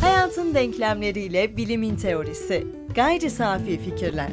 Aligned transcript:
Hayatın 0.00 0.54
denklemleriyle 0.54 1.56
bilimin 1.56 1.96
teorisi. 1.96 2.66
Gayri 2.94 3.30
safi 3.30 3.78
fikirler. 3.78 4.30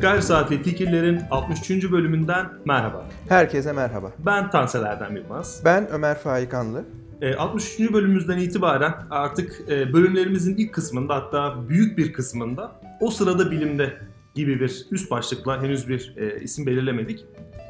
Gayri 0.00 0.22
Safi 0.22 0.62
Fikirlerin 0.62 1.20
63. 1.30 1.90
bölümünden 1.90 2.46
merhaba. 2.64 3.06
Herkese 3.28 3.72
merhaba. 3.72 4.12
Ben 4.18 4.50
Tansel 4.50 4.82
Erdem 4.82 5.16
Yılmaz. 5.16 5.62
Ben 5.64 5.88
Ömer 5.90 6.18
Faikanlı. 6.18 6.84
E, 7.20 7.34
63. 7.34 7.92
bölümümüzden 7.92 8.38
itibaren 8.38 8.94
artık 9.10 9.60
e, 9.68 9.92
bölümlerimizin 9.92 10.56
ilk 10.56 10.74
kısmında 10.74 11.14
hatta 11.14 11.68
büyük 11.68 11.98
bir 11.98 12.12
kısmında 12.12 12.80
o 13.00 13.10
sırada 13.10 13.50
bilimde 13.50 13.92
gibi 14.34 14.60
bir 14.60 14.86
üst 14.90 15.10
başlıkla 15.10 15.62
henüz 15.62 15.88
bir 15.88 16.14
e, 16.16 16.40
isim 16.40 16.66
belirlemedik. 16.66 17.24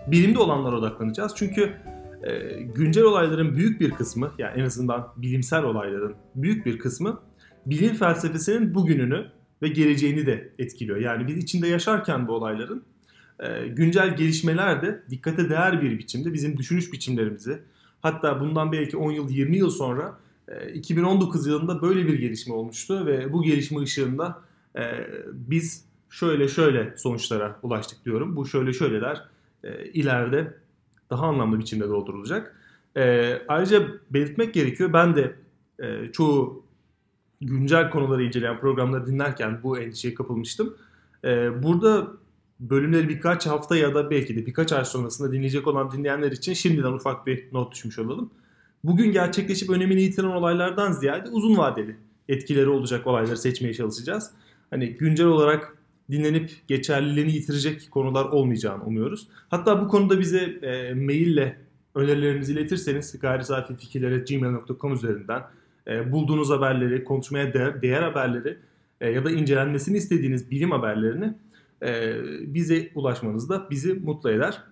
Bilimde 0.06 0.38
olanlara 0.38 0.76
odaklanacağız. 0.76 1.32
Çünkü 1.36 1.72
e, 2.22 2.62
güncel 2.62 3.04
olayların 3.04 3.56
büyük 3.56 3.80
bir 3.80 3.90
kısmı 3.90 4.30
yani 4.38 4.60
en 4.60 4.64
azından 4.64 5.08
bilimsel 5.16 5.64
olayların 5.64 6.14
büyük 6.34 6.66
bir 6.66 6.78
kısmı 6.78 7.20
bilim 7.66 7.94
felsefesinin 7.94 8.74
bugününü 8.74 9.26
ve 9.62 9.68
geleceğini 9.68 10.26
de 10.26 10.52
etkiliyor. 10.58 10.98
Yani 10.98 11.26
biz 11.26 11.36
içinde 11.36 11.68
yaşarken 11.68 12.28
bu 12.28 12.32
olayların 12.32 12.82
e, 13.40 13.66
güncel 13.66 14.16
gelişmeler 14.16 14.82
de 14.82 15.02
dikkate 15.10 15.50
değer 15.50 15.82
bir 15.82 15.98
biçimde 15.98 16.32
bizim 16.32 16.56
düşünüş 16.56 16.92
biçimlerimizi 16.92 17.62
hatta 18.00 18.40
bundan 18.40 18.72
belki 18.72 18.96
10 18.96 19.12
yıl 19.12 19.30
20 19.30 19.56
yıl 19.56 19.70
sonra 19.70 20.18
e, 20.48 20.72
2019 20.72 21.46
yılında 21.46 21.82
böyle 21.82 22.06
bir 22.06 22.14
gelişme 22.14 22.54
olmuştu 22.54 23.06
ve 23.06 23.32
bu 23.32 23.42
gelişme 23.42 23.80
ışığında 23.80 24.38
e, 24.76 24.82
biz 25.32 25.84
şöyle 26.10 26.48
şöyle 26.48 26.94
sonuçlara 26.96 27.58
ulaştık 27.62 28.04
diyorum. 28.04 28.36
Bu 28.36 28.46
şöyle 28.46 28.72
şöyleler 28.72 29.31
e, 29.64 29.84
ileride 29.84 30.54
daha 31.10 31.26
anlamlı 31.26 31.58
biçimde 31.58 31.88
doldurulacak. 31.88 32.56
E, 32.96 33.34
ayrıca 33.48 33.88
belirtmek 34.10 34.54
gerekiyor. 34.54 34.92
Ben 34.92 35.16
de 35.16 35.36
e, 35.78 36.12
çoğu 36.12 36.64
güncel 37.40 37.90
konuları 37.90 38.22
inceleyen 38.22 38.60
programları 38.60 39.06
dinlerken 39.06 39.62
bu 39.62 39.78
endişeye 39.78 40.14
kapılmıştım. 40.14 40.76
Ee, 41.24 41.62
burada 41.62 42.08
bölümleri 42.60 43.08
birkaç 43.08 43.46
hafta 43.46 43.76
ya 43.76 43.94
da 43.94 44.10
belki 44.10 44.36
de 44.36 44.46
birkaç 44.46 44.72
ay 44.72 44.84
sonrasında 44.84 45.32
dinleyecek 45.32 45.66
olan 45.66 45.90
dinleyenler 45.90 46.32
için 46.32 46.52
şimdiden 46.52 46.92
ufak 46.92 47.26
bir 47.26 47.48
not 47.52 47.72
düşmüş 47.72 47.98
olalım. 47.98 48.30
Bugün 48.84 49.12
gerçekleşip 49.12 49.70
önemini 49.70 50.02
yitiren 50.02 50.28
olaylardan 50.28 50.92
ziyade 50.92 51.28
uzun 51.28 51.56
vadeli 51.56 51.96
etkileri 52.28 52.68
olacak 52.68 53.06
olayları 53.06 53.36
seçmeye 53.36 53.74
çalışacağız. 53.74 54.30
Hani 54.70 54.92
güncel 54.92 55.26
olarak 55.26 55.76
dinlenip 56.12 56.50
geçerliliğini 56.68 57.32
yitirecek 57.32 57.90
konular 57.90 58.24
olmayacağını 58.24 58.84
umuyoruz. 58.84 59.28
Hatta 59.48 59.80
bu 59.80 59.88
konuda 59.88 60.20
bize 60.20 60.38
e, 60.62 60.94
maille 60.94 61.56
önerilerinizi 61.94 62.52
iletirseniz 62.52 63.18
gayrisafifikirlere.gmail.com 63.18 64.92
üzerinden 64.92 65.42
e, 65.86 66.12
bulduğunuz 66.12 66.50
haberleri, 66.50 67.04
konuşmaya 67.04 67.54
değer, 67.54 67.82
değer 67.82 68.02
haberleri 68.02 68.58
e, 69.00 69.10
ya 69.10 69.24
da 69.24 69.30
incelenmesini 69.30 69.96
istediğiniz 69.96 70.50
bilim 70.50 70.70
haberlerini 70.70 71.34
e, 71.82 72.16
bize 72.54 72.90
ulaşmanız 72.94 73.48
da 73.48 73.70
bizi 73.70 73.94
mutlu 73.94 74.30
eder. 74.30 74.62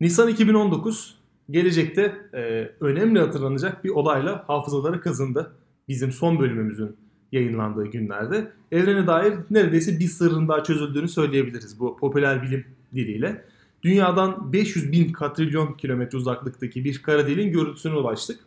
Nisan 0.00 0.28
2019 0.28 1.18
gelecekte 1.50 2.14
e, 2.34 2.70
önemli 2.80 3.20
hatırlanacak 3.20 3.84
bir 3.84 3.90
olayla 3.90 4.44
hafızalara 4.46 5.00
kazındı. 5.00 5.52
Bizim 5.88 6.12
son 6.12 6.38
bölümümüzün 6.38 6.96
yayınlandığı 7.34 7.86
günlerde. 7.86 8.52
Evrene 8.72 9.06
dair 9.06 9.34
neredeyse 9.50 9.98
bir 9.98 10.06
sırrın 10.06 10.48
daha 10.48 10.64
çözüldüğünü 10.64 11.08
söyleyebiliriz 11.08 11.80
bu 11.80 11.96
popüler 11.96 12.42
bilim 12.42 12.64
diliyle. 12.94 13.44
Dünyadan 13.82 14.52
500 14.52 14.92
bin 14.92 15.12
katrilyon 15.12 15.72
kilometre 15.72 16.18
uzaklıktaki 16.18 16.84
bir 16.84 17.02
kara 17.02 17.26
deliğin 17.26 17.52
görüntüsüne 17.52 17.94
ulaştık. 17.94 18.40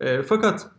E, 0.00 0.22
fakat 0.22 0.70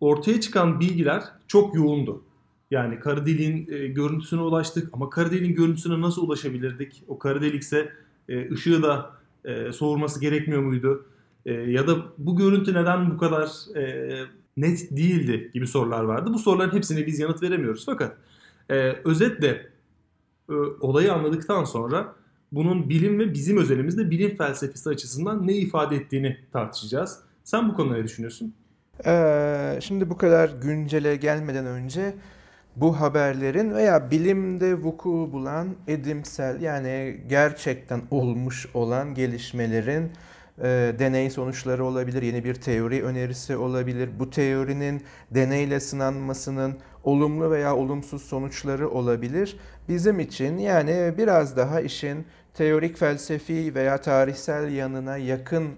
ortaya 0.00 0.40
çıkan 0.40 0.80
bilgiler 0.80 1.22
çok 1.48 1.74
yoğundu. 1.74 2.22
Yani 2.70 3.00
kara 3.00 3.26
deliğin 3.26 3.68
e, 3.70 3.86
görüntüsüne 3.86 4.40
ulaştık 4.40 4.88
ama 4.92 5.10
kara 5.10 5.30
deliğin 5.30 5.54
görüntüsüne 5.54 6.00
nasıl 6.00 6.22
ulaşabilirdik? 6.22 7.02
O 7.08 7.18
kara 7.18 7.42
delikse 7.42 7.92
e, 8.28 8.52
ışığı 8.52 8.82
da 8.82 9.10
e, 9.44 9.72
soğurması 9.72 10.20
gerekmiyor 10.20 10.62
muydu? 10.62 11.06
E, 11.46 11.52
ya 11.52 11.86
da 11.86 11.96
bu 12.18 12.36
görüntü 12.36 12.74
neden 12.74 13.10
bu 13.10 13.18
kadar 13.18 13.76
e, 13.76 14.24
net 14.56 14.90
değildi 14.90 15.50
gibi 15.54 15.66
sorular 15.66 16.04
vardı. 16.04 16.30
Bu 16.34 16.38
soruların 16.38 16.76
hepsine 16.76 17.06
biz 17.06 17.18
yanıt 17.18 17.42
veremiyoruz. 17.42 17.86
Fakat 17.86 18.16
e, 18.70 18.74
özetle 19.04 19.66
e, 20.48 20.54
olayı 20.80 21.12
anladıktan 21.12 21.64
sonra 21.64 22.14
bunun 22.52 22.88
bilim 22.88 23.18
ve 23.18 23.34
bizim 23.34 23.56
özelimizde 23.58 24.10
bilim 24.10 24.36
felsefesi 24.36 24.90
açısından 24.90 25.46
ne 25.46 25.52
ifade 25.52 25.96
ettiğini 25.96 26.38
tartışacağız. 26.52 27.18
Sen 27.44 27.68
bu 27.68 27.74
konuda 27.74 27.96
ne 27.96 28.04
düşünüyorsun? 28.04 28.54
Ee, 29.06 29.78
şimdi 29.82 30.10
bu 30.10 30.16
kadar 30.16 30.50
güncele 30.62 31.16
gelmeden 31.16 31.66
önce 31.66 32.14
bu 32.76 33.00
haberlerin 33.00 33.74
veya 33.74 34.10
bilimde 34.10 34.74
vuku 34.74 35.28
bulan 35.32 35.68
edimsel 35.88 36.60
yani 36.60 37.20
gerçekten 37.28 38.02
olmuş 38.10 38.66
olan 38.74 39.14
gelişmelerin 39.14 40.10
e, 40.58 40.94
deney 40.98 41.30
sonuçları 41.30 41.84
olabilir, 41.84 42.22
yeni 42.22 42.44
bir 42.44 42.54
teori 42.54 43.04
önerisi 43.04 43.56
olabilir. 43.56 44.10
Bu 44.18 44.30
teorinin 44.30 45.02
deneyle 45.30 45.80
sınanmasının 45.80 46.78
olumlu 47.04 47.50
veya 47.50 47.76
olumsuz 47.76 48.22
sonuçları 48.22 48.90
olabilir. 48.90 49.56
Bizim 49.88 50.20
için 50.20 50.58
yani 50.58 51.14
biraz 51.18 51.56
daha 51.56 51.80
işin 51.80 52.26
teorik 52.54 52.96
felsefi 52.96 53.74
veya 53.74 54.00
tarihsel 54.00 54.72
yanına 54.72 55.16
yakın 55.16 55.68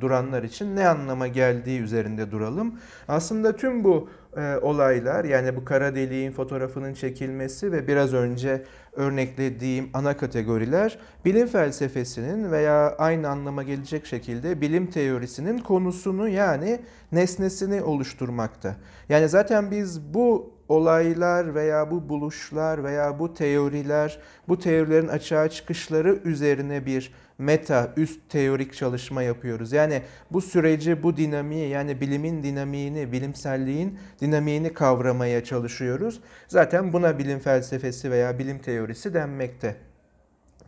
duranlar 0.00 0.42
için 0.42 0.76
ne 0.76 0.88
anlama 0.88 1.26
geldiği 1.26 1.80
üzerinde 1.80 2.30
duralım. 2.30 2.78
Aslında 3.08 3.56
tüm 3.56 3.84
bu 3.84 4.08
e, 4.36 4.56
olaylar 4.62 5.24
yani 5.24 5.56
bu 5.56 5.64
kara 5.64 5.94
deliğin 5.94 6.32
fotoğrafının 6.32 6.94
çekilmesi 6.94 7.72
ve 7.72 7.88
biraz 7.88 8.14
önce 8.14 8.62
örneklediğim 8.92 9.90
ana 9.94 10.16
kategoriler 10.16 10.98
bilim 11.24 11.46
felsefesinin 11.46 12.52
veya 12.52 12.96
aynı 12.98 13.28
anlama 13.28 13.62
gelecek 13.62 14.06
şekilde 14.06 14.60
bilim 14.60 14.90
teorisinin 14.90 15.58
konusunu 15.58 16.28
yani 16.28 16.80
nesnesini 17.12 17.82
oluşturmakta. 17.82 18.76
Yani 19.08 19.28
zaten 19.28 19.70
biz 19.70 20.14
bu 20.14 20.51
olaylar 20.68 21.54
veya 21.54 21.90
bu 21.90 22.08
buluşlar 22.08 22.84
veya 22.84 23.18
bu 23.18 23.34
teoriler, 23.34 24.18
bu 24.48 24.58
teorilerin 24.58 25.08
açığa 25.08 25.48
çıkışları 25.48 26.18
üzerine 26.24 26.86
bir 26.86 27.12
meta 27.38 27.92
üst 27.96 28.20
teorik 28.28 28.74
çalışma 28.74 29.22
yapıyoruz. 29.22 29.72
Yani 29.72 30.02
bu 30.30 30.40
süreci, 30.40 31.02
bu 31.02 31.16
dinamiği 31.16 31.68
yani 31.68 32.00
bilimin 32.00 32.42
dinamiğini, 32.42 33.12
bilimselliğin 33.12 33.98
dinamiğini 34.20 34.72
kavramaya 34.72 35.44
çalışıyoruz. 35.44 36.20
Zaten 36.48 36.92
buna 36.92 37.18
bilim 37.18 37.38
felsefesi 37.38 38.10
veya 38.10 38.38
bilim 38.38 38.58
teorisi 38.58 39.14
denmekte. 39.14 39.76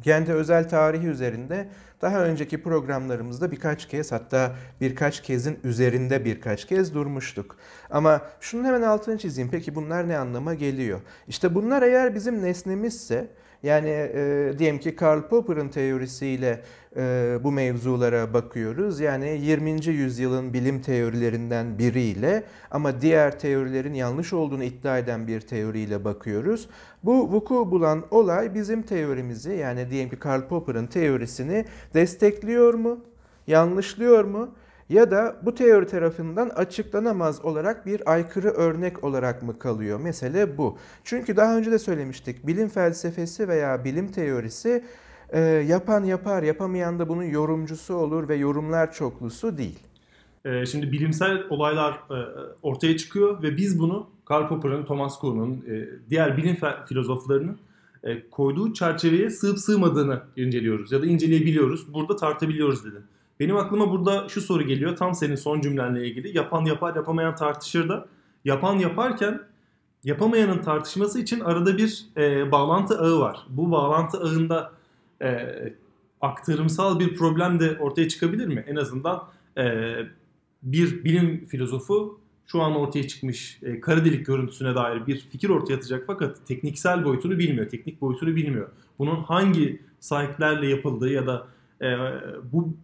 Kendi 0.03 0.33
özel 0.33 0.69
tarihi 0.69 1.06
üzerinde 1.06 1.69
daha 2.04 2.25
önceki 2.25 2.62
programlarımızda 2.62 3.53
birkaç 3.53 3.88
kez 3.88 4.12
hatta 4.12 4.53
birkaç 4.81 5.22
kezin 5.22 5.59
üzerinde 5.65 6.25
birkaç 6.25 6.65
kez 6.65 6.94
durmuştuk. 6.94 7.56
Ama 7.91 8.20
şunun 8.41 8.65
hemen 8.65 8.82
altını 8.82 9.19
çizeyim. 9.19 9.50
Peki 9.50 9.75
bunlar 9.75 10.09
ne 10.09 10.19
anlama 10.19 10.54
geliyor? 10.54 11.00
İşte 11.28 11.54
bunlar 11.54 11.82
eğer 11.82 12.15
bizim 12.15 12.42
nesnemizse 12.42 13.28
yani 13.64 13.88
e, 13.88 14.52
diyelim 14.58 14.78
ki 14.78 14.97
Karl 14.97 15.22
Popper'ın 15.22 15.69
teorisiyle 15.69 16.62
e, 16.97 17.38
bu 17.42 17.52
mevzulara 17.52 18.34
bakıyoruz. 18.34 19.00
Yani 19.00 19.38
20. 19.42 19.86
yüzyılın 19.86 20.52
bilim 20.52 20.82
teorilerinden 20.82 21.78
biriyle 21.78 22.44
ama 22.70 23.00
diğer 23.00 23.38
teorilerin 23.38 23.94
yanlış 23.94 24.32
olduğunu 24.32 24.64
iddia 24.64 24.98
eden 24.98 25.26
bir 25.26 25.41
teoriyle 25.41 26.04
bakıyoruz. 26.04 26.69
Bu 27.04 27.32
vuku 27.32 27.70
bulan 27.70 28.04
olay 28.10 28.54
bizim 28.54 28.82
teorimizi 28.82 29.53
yani 29.53 29.91
diyelim 29.91 30.10
ki 30.10 30.16
Karl 30.16 30.42
Popper'ın 30.48 30.86
teorisini 30.86 31.64
destekliyor 31.94 32.74
mu? 32.74 33.00
Yanlışlıyor 33.47 34.24
mu? 34.24 34.54
Ya 34.89 35.10
da 35.10 35.36
bu 35.42 35.54
teori 35.54 35.86
tarafından 35.86 36.48
açıklanamaz 36.48 37.45
olarak 37.45 37.86
bir 37.86 38.13
aykırı 38.13 38.48
örnek 38.48 39.04
olarak 39.04 39.42
mı 39.42 39.59
kalıyor? 39.59 40.01
Mesele 40.01 40.59
bu. 40.59 40.78
Çünkü 41.04 41.36
daha 41.36 41.59
önce 41.59 41.72
de 41.72 41.78
söylemiştik 41.78 42.47
bilim 42.47 42.69
felsefesi 42.69 43.48
veya 43.48 43.84
bilim 43.84 44.13
teorisi 44.13 44.84
e, 45.31 45.41
yapan 45.41 46.04
yapar, 46.04 46.42
yapamayan 46.42 46.98
da 46.98 47.09
bunun 47.09 47.22
yorumcusu 47.22 47.95
olur 47.95 48.28
ve 48.28 48.34
yorumlar 48.34 48.92
çoklusu 48.92 49.59
değil. 49.59 49.78
E, 50.45 50.66
şimdi 50.66 50.92
bilimsel 50.92 51.42
olaylar 51.51 51.92
e, 51.92 52.16
ortaya 52.63 52.97
çıkıyor 52.97 53.42
ve 53.42 53.57
biz 53.57 53.78
bunu 53.78 54.07
Karl 54.25 54.48
Popper'ın, 54.48 54.84
Thomas 54.84 55.19
Kuhn'un, 55.19 55.65
e, 55.69 55.89
diğer 56.10 56.37
bilim 56.37 56.57
filozoflarının 56.89 57.59
koyduğu 58.30 58.72
çerçeveye 58.72 59.30
sığıp 59.30 59.59
sığmadığını 59.59 60.22
inceliyoruz 60.37 60.92
ya 60.92 61.03
da 61.03 61.07
inceleyebiliyoruz. 61.07 61.95
Burada 61.95 62.16
tartabiliyoruz 62.16 62.84
dedim. 62.84 63.03
Benim 63.41 63.57
aklıma 63.57 63.91
burada 63.91 64.28
şu 64.28 64.41
soru 64.41 64.63
geliyor. 64.63 64.97
Tam 64.97 65.15
senin 65.15 65.34
son 65.34 65.60
cümlenle 65.60 66.09
ilgili. 66.09 66.36
Yapan 66.36 66.65
yapar, 66.65 66.97
yapamayan 66.97 67.34
tartışır 67.34 67.89
da. 67.89 68.07
Yapan 68.45 68.78
yaparken 68.78 69.41
yapamayanın 70.04 70.63
tartışması 70.63 71.21
için 71.21 71.41
arada 71.41 71.78
bir 71.78 72.07
e, 72.16 72.53
bağlantı 72.53 72.98
ağı 72.98 73.21
var. 73.21 73.47
Bu 73.48 73.71
bağlantı 73.71 74.19
ağında 74.19 74.72
e, 75.22 75.48
aktarımsal 76.21 77.01
bir 77.01 77.15
problem 77.16 77.60
de 77.60 77.78
ortaya 77.81 78.09
çıkabilir 78.09 78.47
mi? 78.47 78.65
En 78.69 78.77
azından 78.77 79.25
e, 79.59 79.95
bir 80.63 81.04
bilim 81.04 81.47
filozofu 81.47 82.21
şu 82.47 82.63
an 82.63 82.77
ortaya 82.77 83.09
çıkmış 83.09 83.59
e, 83.63 83.80
kara 83.80 84.04
delik 84.04 84.27
görüntüsüne 84.27 84.75
dair 84.75 85.07
bir 85.07 85.21
fikir 85.21 85.48
ortaya 85.48 85.75
atacak 85.75 86.04
fakat 86.07 86.47
tekniksel 86.47 87.04
boyutunu 87.04 87.39
bilmiyor, 87.39 87.69
teknik 87.69 88.01
boyutunu 88.01 88.37
bilmiyor. 88.37 88.69
Bunun 88.98 89.16
hangi 89.16 89.83
sahiplerle 90.01 90.66
yapıldığı 90.69 91.13
ya 91.13 91.27
da 91.27 91.47
e, 91.83 91.97
bu 92.53 92.75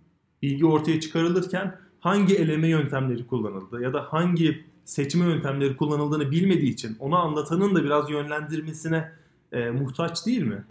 bilgi 0.43 0.67
ortaya 0.67 1.01
çıkarılırken 1.01 1.77
hangi 2.01 2.37
eleme 2.37 2.69
yöntemleri 2.69 3.27
kullanıldı 3.27 3.81
ya 3.81 3.93
da 3.93 4.07
hangi 4.11 4.65
seçme 4.85 5.25
yöntemleri 5.25 5.77
kullanıldığını 5.77 6.31
bilmediği 6.31 6.71
için 6.71 6.97
onu 7.01 7.17
anlatanın 7.17 7.75
da 7.75 7.85
biraz 7.85 8.11
yönlendirmesine 8.11 9.13
e, 9.53 9.71
muhtaç 9.71 10.27
değil 10.27 10.43
mi? 10.43 10.65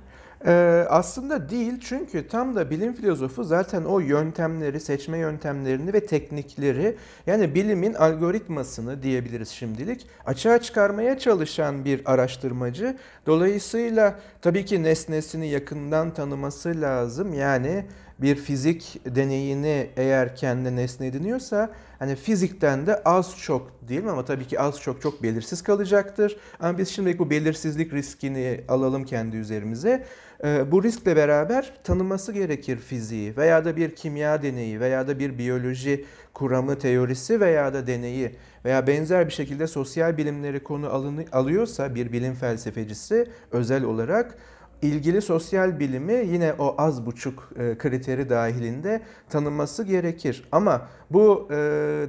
Ee, 0.45 0.85
aslında 0.89 1.49
değil 1.49 1.73
çünkü 1.81 2.27
tam 2.27 2.55
da 2.55 2.69
bilim 2.69 2.93
filozofu 2.93 3.43
zaten 3.43 3.83
o 3.83 3.99
yöntemleri, 3.99 4.79
seçme 4.79 5.17
yöntemlerini 5.17 5.93
ve 5.93 6.05
teknikleri 6.05 6.97
yani 7.27 7.55
bilimin 7.55 7.93
algoritmasını 7.93 9.03
diyebiliriz 9.03 9.49
şimdilik 9.49 10.07
açığa 10.25 10.61
çıkarmaya 10.61 11.19
çalışan 11.19 11.85
bir 11.85 12.01
araştırmacı. 12.05 12.97
Dolayısıyla 13.25 14.19
tabii 14.41 14.65
ki 14.65 14.83
nesnesini 14.83 15.49
yakından 15.49 16.13
tanıması 16.13 16.81
lazım. 16.81 17.33
Yani 17.33 17.85
bir 18.21 18.35
fizik 18.35 19.01
deneyini 19.05 19.89
eğer 19.97 20.35
kendi 20.35 20.75
nesne 20.75 21.07
ediniyorsa 21.07 21.69
hani 21.99 22.15
fizikten 22.15 22.87
de 22.87 23.03
az 23.03 23.37
çok 23.37 23.89
değil 23.89 24.03
mi 24.03 24.11
ama 24.11 24.25
tabii 24.25 24.47
ki 24.47 24.59
az 24.59 24.81
çok 24.81 25.01
çok 25.01 25.23
belirsiz 25.23 25.61
kalacaktır. 25.61 26.37
Ama 26.59 26.77
biz 26.77 26.89
şimdi 26.89 27.19
bu 27.19 27.29
belirsizlik 27.29 27.93
riskini 27.93 28.61
alalım 28.67 29.03
kendi 29.03 29.37
üzerimize. 29.37 30.05
Ee, 30.43 30.71
bu 30.71 30.83
riskle 30.83 31.15
beraber 31.15 31.73
tanıması 31.83 32.31
gerekir 32.31 32.77
fiziği 32.77 33.37
veya 33.37 33.65
da 33.65 33.75
bir 33.75 33.95
kimya 33.95 34.43
deneyi 34.43 34.79
veya 34.79 35.07
da 35.07 35.19
bir 35.19 35.37
biyoloji 35.37 36.05
kuramı 36.33 36.79
teorisi 36.79 37.39
veya 37.39 37.73
da 37.73 37.87
deneyi 37.87 38.35
veya 38.65 38.87
benzer 38.87 39.27
bir 39.27 39.33
şekilde 39.33 39.67
sosyal 39.67 40.17
bilimleri 40.17 40.63
konu 40.63 41.15
alıyorsa 41.31 41.95
bir 41.95 42.11
bilim 42.11 42.33
felsefecisi 42.33 43.27
özel 43.51 43.83
olarak 43.83 44.37
ilgili 44.81 45.21
sosyal 45.21 45.79
bilimi 45.79 46.13
yine 46.13 46.53
o 46.59 46.75
az 46.77 47.05
buçuk 47.05 47.49
e, 47.59 47.77
kriteri 47.77 48.29
dahilinde 48.29 49.01
tanıması 49.29 49.83
gerekir. 49.83 50.47
Ama 50.51 50.87
bu 51.09 51.47
e, 51.51 51.55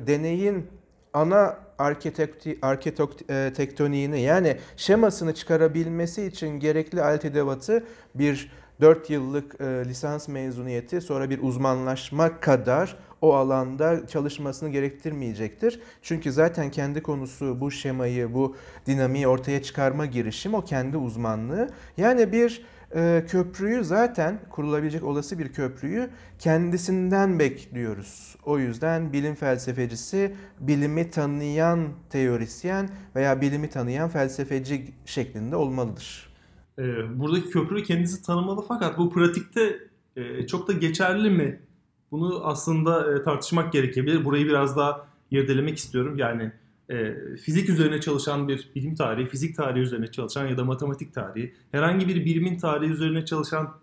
deneyin 0.07 0.67
ana 1.15 1.59
arkitektoniğini 1.79 4.17
e, 4.17 4.21
yani 4.21 4.57
şemasını 4.77 5.35
çıkarabilmesi 5.35 6.27
için 6.27 6.61
gerekli 6.61 7.03
alt 7.03 7.25
edevatı 7.25 7.85
bir 8.15 8.53
4 8.81 9.11
yıllık 9.11 9.61
e, 9.61 9.85
lisans 9.85 10.29
mezuniyeti 10.29 11.01
sonra 11.01 11.31
bir 11.31 11.43
uzmanlaşma 11.43 12.41
kadar 12.41 12.97
o 13.23 13.35
alanda 13.35 14.07
çalışmasını 14.07 14.69
gerektirmeyecektir. 14.69 15.81
Çünkü 16.03 16.33
zaten 16.33 16.71
kendi 16.71 17.03
konusu 17.03 17.61
bu 17.61 17.71
şemayı, 17.71 18.35
bu 18.35 18.57
dinamiği 18.87 19.29
ortaya 19.29 19.63
çıkarma 19.63 20.07
girişim 20.07 20.55
o 20.55 20.65
kendi 20.65 20.97
uzmanlığı. 20.97 21.69
Yani 21.97 22.33
bir 22.33 22.63
e, 22.95 23.25
köprüyü 23.29 23.85
zaten 23.85 24.41
kurulabilecek 24.51 25.05
olası 25.05 25.39
bir 25.39 25.53
köprüyü 25.53 26.11
kendisinden 26.39 27.39
bekliyoruz. 27.39 28.37
O 28.45 28.59
yüzden 28.59 29.13
bilim 29.13 29.35
felsefecisi 29.35 30.35
bilimi 30.61 31.11
tanıyan 31.11 31.89
teorisyen 32.11 32.89
veya 33.17 33.41
bilimi 33.41 33.71
tanıyan 33.71 34.09
felsefeci 34.09 34.95
şeklinde 35.05 35.57
olmalıdır. 35.57 36.31
E, 36.79 36.85
buradaki 37.19 37.51
köprüyü 37.51 37.85
kendisi 37.85 38.23
tanımalı 38.23 38.65
fakat 38.69 38.99
bu 38.99 39.11
pratikte 39.11 39.79
e, 40.17 40.47
çok 40.47 40.69
da 40.69 40.73
geçerli 40.73 41.31
mi? 41.31 41.61
Bunu 42.11 42.41
aslında 42.45 43.15
e, 43.15 43.23
tartışmak 43.23 43.73
gerekebilir. 43.73 44.25
Burayı 44.25 44.47
biraz 44.47 44.77
daha 44.77 45.07
irdelemek 45.31 45.79
istiyorum. 45.79 46.19
Yani 46.19 46.53
e, 46.91 47.15
fizik 47.37 47.69
üzerine 47.69 48.01
çalışan 48.01 48.49
bir 48.49 48.71
bilim 48.75 48.95
tarihi, 48.95 49.27
fizik 49.27 49.57
tarihi 49.57 49.83
üzerine 49.83 50.07
çalışan 50.07 50.47
ya 50.47 50.57
da 50.57 50.65
matematik 50.65 51.15
tarihi, 51.15 51.55
herhangi 51.73 52.09
bir 52.09 52.25
bilimin 52.25 52.59
tarihi 52.59 52.91
üzerine 52.91 53.25
çalışan 53.25 53.75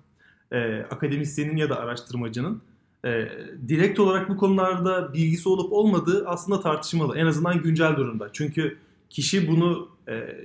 e, 0.52 0.80
akademisyenin 0.92 1.58
ya 1.58 1.70
da 1.70 1.80
araştırmacının 1.80 2.62
e, 3.06 3.30
direkt 3.68 4.00
olarak 4.00 4.30
bu 4.30 4.38
konularda 4.38 5.14
bilgisi 5.14 5.50
olup 5.50 5.74
olmadığı 5.74 6.28
aslında 6.28 6.60
tartışmalı. 6.60 7.18
En 7.18 7.26
azından 7.26 7.62
güncel 7.62 7.96
durumda. 7.96 8.30
Çünkü 8.34 8.78
kişi 9.10 9.48
bunu 9.48 9.97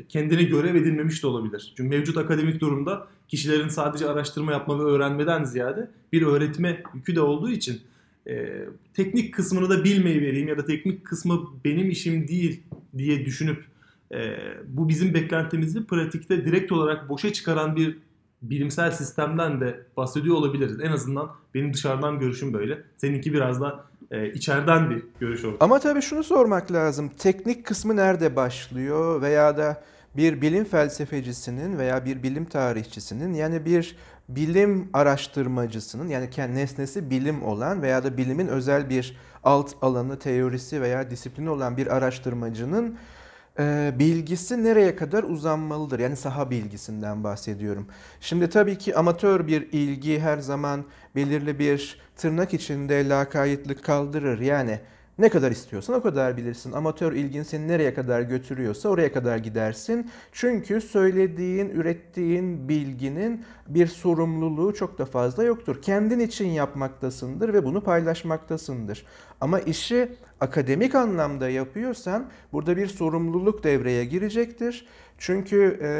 kendine 0.09 0.43
görev 0.43 0.75
edinmemiş 0.75 1.23
de 1.23 1.27
olabilir. 1.27 1.75
Çünkü 1.77 1.91
mevcut 1.91 2.17
akademik 2.17 2.61
durumda 2.61 3.07
kişilerin 3.29 3.69
sadece 3.69 4.09
araştırma 4.09 4.53
yapma 4.53 4.79
ve 4.79 4.83
öğrenmeden 4.83 5.45
ziyade 5.45 5.91
bir 6.13 6.23
öğretme 6.23 6.83
yükü 6.95 7.17
de 7.17 7.21
olduğu 7.21 7.51
için 7.51 7.81
e, 8.29 8.65
teknik 8.95 9.35
kısmını 9.35 9.71
da 9.71 9.85
bilmeyi 9.85 10.23
vereyim 10.23 10.49
ya 10.49 10.59
da 10.59 10.65
teknik 10.65 11.05
kısmı 11.05 11.51
benim 11.65 11.91
işim 11.91 12.29
değil 12.29 12.61
diye 12.99 13.25
düşünüp 13.25 13.65
e, 14.13 14.37
bu 14.69 14.89
bizim 14.89 15.15
beklentimizi 15.15 15.85
pratikte 15.85 16.45
direkt 16.45 16.73
olarak 16.73 17.09
boşa 17.09 17.33
çıkaran 17.33 17.77
bir 17.77 17.99
bilimsel 18.43 18.91
sistemden 18.91 19.61
de 19.61 19.83
bahsediyor 19.97 20.37
olabiliriz. 20.37 20.81
En 20.83 20.93
azından 20.93 21.31
benim 21.55 21.75
dışarıdan 21.75 22.19
görüşüm 22.19 22.53
böyle. 22.53 22.83
Seninki 22.97 23.33
biraz 23.33 23.61
da 23.61 23.85
e, 24.11 24.33
içeriden 24.33 24.91
bir 24.91 25.03
görüş 25.21 25.45
olur. 25.45 25.57
Ama 25.61 25.79
tabii 25.79 26.03
şunu 26.03 26.25
sormak 26.25 26.73
lazım. 26.73 27.11
Teknik 27.19 27.67
kısmı 27.67 27.97
nerede 27.97 28.37
başlıyor 28.37 29.23
veya 29.23 29.57
da 29.57 29.83
bir 30.17 30.41
bilim 30.41 30.65
felsefecisinin 30.65 31.79
veya 31.79 32.05
bir 32.05 32.23
bilim 32.23 32.45
tarihçisinin 32.45 33.35
yani 33.35 33.65
bir 33.65 33.97
bilim 34.29 34.89
araştırmacısının 34.93 36.09
yani 36.09 36.31
kendi 36.31 36.57
nesnesi 36.57 37.11
bilim 37.11 37.43
olan 37.43 37.83
veya 37.83 38.05
da 38.05 38.17
bilimin 38.17 38.49
özel 38.49 38.91
bir 38.91 39.17
alt 39.45 39.75
alanı, 39.83 40.19
teorisi 40.19 40.83
veya 40.83 41.11
disiplini 41.11 41.51
olan 41.51 41.77
bir 41.77 41.87
araştırmacının 41.97 42.99
e, 43.59 43.93
bilgisi 43.99 44.65
nereye 44.65 44.97
kadar 44.97 45.23
uzanmalıdır? 45.25 45.99
Yani 45.99 46.17
saha 46.17 46.51
bilgisinden 46.51 47.25
bahsediyorum. 47.25 47.87
Şimdi 48.21 48.51
tabii 48.51 48.79
ki 48.79 48.97
amatör 48.97 49.47
bir 49.47 49.73
ilgi 49.73 50.21
her 50.21 50.39
zaman 50.39 50.85
belirli 51.17 51.59
bir 51.59 52.01
tırnak 52.17 52.55
içinde 52.55 53.09
lakaytlık 53.09 53.85
kaldırır. 53.85 54.41
Yani 54.41 54.81
ne 55.23 55.29
kadar 55.29 55.51
istiyorsan 55.51 55.97
o 55.97 56.03
kadar 56.03 56.37
bilirsin. 56.37 56.73
Amatör 56.73 57.13
ilgin 57.13 57.43
seni 57.43 57.69
nereye 57.69 57.95
kadar 57.95 58.21
götürüyorsa 58.21 58.89
oraya 58.89 59.13
kadar 59.13 59.37
gidersin. 59.37 60.11
Çünkü 60.33 60.81
söylediğin, 60.81 61.69
ürettiğin 61.69 62.69
bilginin 62.69 63.45
bir 63.69 63.87
sorumluluğu 63.87 64.75
çok 64.75 64.99
da 64.99 65.05
fazla 65.05 65.45
yoktur. 65.45 65.83
Kendin 65.83 66.21
için 66.21 66.49
yapmaktasındır 66.49 67.53
ve 67.53 67.65
bunu 67.65 67.81
paylaşmaktasındır. 67.81 69.07
Ama 69.41 69.61
işi 69.61 70.09
akademik 70.41 70.95
anlamda 70.95 71.49
yapıyorsan 71.49 72.27
burada 72.53 72.77
bir 72.77 72.87
sorumluluk 72.87 73.65
devreye 73.65 74.05
girecektir. 74.05 74.87
Çünkü 75.19 75.79
e, 75.83 75.93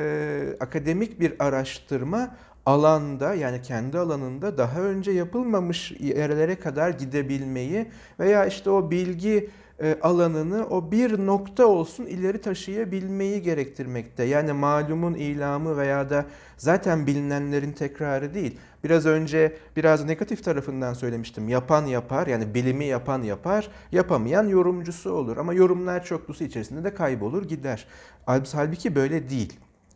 akademik 0.61 1.21
bir 1.21 1.33
araştırma 1.39 2.37
alanda 2.67 3.35
yani 3.35 3.63
kendi 3.63 3.99
alanında 3.99 4.59
daha 4.59 4.81
önce 4.81 5.11
yapılmamış 5.11 5.93
yerlere 6.01 6.55
kadar 6.57 6.91
gidebilmeyi 6.91 7.87
veya 8.21 8.47
işte 8.47 8.71
o 8.71 8.91
bilgi 8.91 9.51
e, 9.83 9.99
alanını 10.03 10.67
o 10.71 10.93
bir 10.93 11.27
nokta 11.27 11.67
olsun 11.67 12.07
ileri 12.07 12.41
taşıyabilmeyi 12.41 13.43
gerektirmekte. 13.43 14.25
Yani 14.25 14.53
malumun 14.53 15.15
ilamı 15.15 15.77
veya 15.77 16.11
da 16.11 16.27
zaten 16.57 17.07
bilinenlerin 17.07 17.73
tekrarı 17.73 18.35
değil. 18.35 18.59
Biraz 18.85 19.07
önce 19.07 19.57
biraz 19.77 20.05
negatif 20.05 20.45
tarafından 20.45 20.95
söylemiştim. 20.95 21.49
Yapan 21.49 21.87
yapar 21.87 22.27
yani 22.27 22.55
bilimi 22.55 22.85
yapan 22.85 23.23
yapar, 23.23 23.69
yapamayan 23.93 24.49
yorumcusu 24.49 25.13
olur. 25.13 25.37
Ama 25.37 25.55
yorumlar 25.55 26.05
çoklusu 26.05 26.45
içerisinde 26.45 26.85
de 26.85 26.95
kaybolur 26.95 27.49
gider. 27.49 27.87
Halbuki 28.27 28.95
böyle 28.95 29.31
değil. 29.31 29.53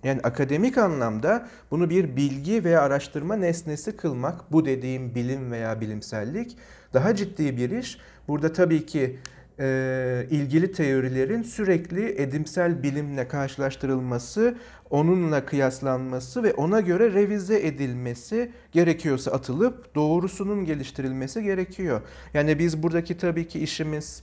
Yani 0.06 0.20
akademik 0.22 0.78
anlamda 0.78 1.48
bunu 1.70 1.90
bir 1.90 2.16
bilgi 2.16 2.64
veya 2.64 2.82
araştırma 2.82 3.36
nesnesi 3.36 3.96
kılmak, 3.96 4.52
bu 4.52 4.64
dediğim 4.64 5.14
bilim 5.14 5.52
veya 5.52 5.80
bilimsellik 5.80 6.56
daha 6.94 7.14
ciddi 7.14 7.56
bir 7.56 7.70
iş. 7.70 7.98
Burada 8.28 8.52
tabii 8.52 8.86
ki 8.86 9.18
e, 9.58 10.26
ilgili 10.30 10.72
teorilerin 10.72 11.42
sürekli 11.42 12.20
edimsel 12.22 12.82
bilimle 12.82 13.28
karşılaştırılması, 13.28 14.56
onunla 14.90 15.44
kıyaslanması 15.46 16.42
ve 16.42 16.52
ona 16.52 16.80
göre 16.80 17.12
revize 17.12 17.66
edilmesi 17.66 18.52
gerekiyorsa 18.72 19.30
atılıp 19.30 19.94
doğrusunun 19.94 20.64
geliştirilmesi 20.64 21.42
gerekiyor. 21.42 22.00
Yani 22.34 22.58
biz 22.58 22.82
buradaki 22.82 23.18
tabii 23.18 23.48
ki 23.48 23.58
işimiz 23.58 24.22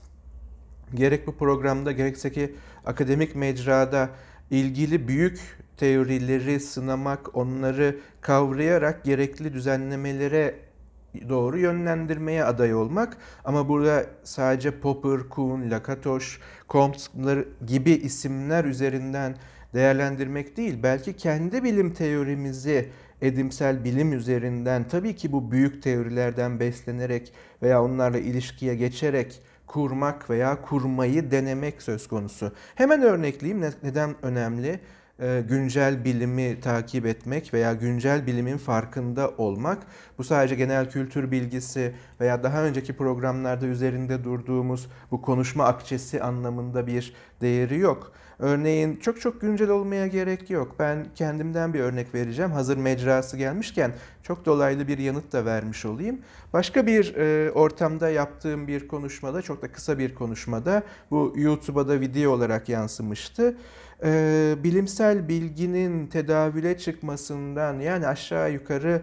gerek 0.94 1.28
bu 1.28 1.38
programda 1.38 1.92
gerekse 1.92 2.32
ki 2.32 2.56
akademik 2.86 3.36
mecrada 3.36 4.10
ilgili 4.52 5.08
büyük 5.08 5.63
teorileri 5.84 6.60
sınamak, 6.60 7.38
onları 7.38 8.00
kavrayarak 8.22 9.04
gerekli 9.04 9.54
düzenlemelere 9.54 10.56
doğru 11.30 11.60
yönlendirmeye 11.60 12.44
aday 12.44 12.76
olmak. 12.76 13.18
Ama 13.46 13.70
burada 13.70 14.06
sadece 14.24 14.80
Popper, 14.80 15.30
Kuhn, 15.30 15.72
Lakatos, 15.72 16.38
Comte 16.70 17.46
gibi 17.68 17.92
isimler 17.92 18.66
üzerinden 18.66 19.36
değerlendirmek 19.74 20.58
değil, 20.58 20.84
belki 20.84 21.14
kendi 21.14 21.64
bilim 21.64 21.94
teorimizi 21.94 22.90
edimsel 23.22 23.84
bilim 23.84 24.14
üzerinden 24.14 24.88
tabii 24.88 25.16
ki 25.16 25.32
bu 25.32 25.52
büyük 25.52 25.84
teorilerden 25.84 26.60
beslenerek 26.60 27.34
veya 27.62 27.84
onlarla 27.84 28.18
ilişkiye 28.18 28.76
geçerek 28.76 29.42
kurmak 29.68 30.30
veya 30.30 30.62
kurmayı 30.62 31.32
denemek 31.32 31.82
söz 31.82 32.08
konusu. 32.08 32.52
Hemen 32.76 33.02
örnekleyeyim 33.02 33.72
neden 33.84 34.16
önemli? 34.22 34.80
E, 35.24 35.44
güncel 35.50 36.06
bilimi 36.06 36.60
takip 36.62 37.06
etmek 37.06 37.54
veya 37.54 37.74
güncel 37.74 38.28
bilimin 38.28 38.58
farkında 38.58 39.32
olmak. 39.38 39.84
Bu 40.18 40.24
sadece 40.24 40.56
genel 40.56 40.90
kültür 40.90 41.32
bilgisi 41.32 41.96
veya 42.20 42.44
daha 42.44 42.64
önceki 42.64 42.94
programlarda 42.94 43.66
üzerinde 43.66 44.24
durduğumuz 44.24 44.90
bu 45.12 45.22
konuşma 45.22 45.66
akçesi 45.66 46.22
anlamında 46.22 46.88
bir 46.88 47.14
değeri 47.42 47.80
yok. 47.80 48.12
Örneğin 48.40 48.96
çok 48.96 49.22
çok 49.22 49.42
güncel 49.42 49.70
olmaya 49.70 50.08
gerek 50.08 50.50
yok. 50.50 50.76
Ben 50.80 51.06
kendimden 51.16 51.74
bir 51.74 51.80
örnek 51.80 52.16
vereceğim. 52.16 52.52
Hazır 52.52 52.78
mecrası 52.78 53.38
gelmişken 53.38 53.92
çok 54.24 54.46
dolaylı 54.46 54.88
bir 54.88 54.98
yanıt 54.98 55.34
da 55.34 55.46
vermiş 55.46 55.86
olayım. 55.86 56.20
Başka 56.54 56.88
bir 56.88 57.16
e, 57.16 57.52
ortamda 57.52 58.10
yaptığım 58.10 58.68
bir 58.68 58.88
konuşmada, 58.88 59.42
çok 59.42 59.62
da 59.62 59.72
kısa 59.72 60.00
bir 60.00 60.16
konuşmada 60.16 60.84
bu 61.12 61.34
YouTube'a 61.36 61.88
da 61.88 62.00
video 62.00 62.32
olarak 62.32 62.70
yansımıştı 62.70 63.58
e, 64.04 64.56
bilimsel 64.64 65.28
bilginin 65.28 66.08
tedavüle 66.08 66.78
çıkmasından 66.78 67.80
yani 67.80 68.08
aşağı 68.08 68.52
yukarı 68.52 69.02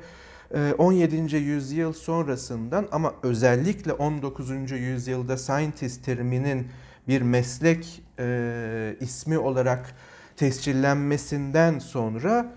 17. 0.78 1.37
yüzyıl 1.37 1.92
sonrasından 1.92 2.88
ama 2.92 3.14
özellikle 3.23 3.92
19. 3.92 4.71
yüzyılda 4.71 5.37
scientist 5.38 6.04
teriminin 6.04 6.69
bir 7.09 7.23
meslek 7.23 8.02
e, 8.19 8.97
ismi 9.00 9.38
olarak 9.38 9.95
tescillenmesinden 10.37 11.78
sonra 11.78 12.52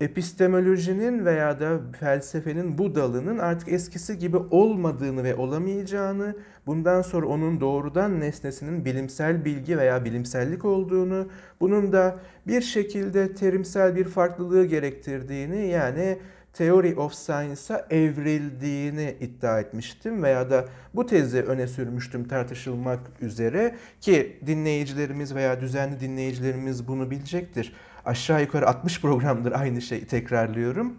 epistemolojinin 0.00 1.24
veya 1.24 1.60
da 1.60 1.80
felsefenin 2.00 2.78
bu 2.78 2.94
dalının 2.94 3.38
artık 3.38 3.72
eskisi 3.72 4.18
gibi 4.18 4.36
olmadığını 4.36 5.24
ve 5.24 5.34
olamayacağını, 5.34 6.36
bundan 6.66 7.02
sonra 7.02 7.26
onun 7.26 7.60
doğrudan 7.60 8.20
nesnesinin 8.20 8.84
bilimsel 8.84 9.44
bilgi 9.44 9.78
veya 9.78 10.04
bilimsellik 10.04 10.64
olduğunu, 10.64 11.28
bunun 11.60 11.92
da 11.92 12.18
bir 12.46 12.62
şekilde 12.62 13.34
terimsel 13.34 13.96
bir 13.96 14.04
farklılığı 14.04 14.64
gerektirdiğini 14.64 15.68
yani 15.68 16.18
Theory 16.52 16.94
of 16.96 17.14
Science'a 17.14 17.86
evrildiğini 17.90 19.16
iddia 19.20 19.60
etmiştim 19.60 20.22
veya 20.22 20.50
da 20.50 20.64
bu 20.94 21.06
tezi 21.06 21.42
öne 21.42 21.66
sürmüştüm 21.66 22.28
tartışılmak 22.28 23.00
üzere 23.20 23.76
ki 24.00 24.38
dinleyicilerimiz 24.46 25.34
veya 25.34 25.60
düzenli 25.60 26.00
dinleyicilerimiz 26.00 26.88
bunu 26.88 27.10
bilecektir 27.10 27.72
aşağı 28.08 28.42
yukarı 28.42 28.68
60 28.68 29.00
programdır 29.00 29.52
aynı 29.52 29.82
şeyi 29.82 30.06
tekrarlıyorum. 30.06 30.94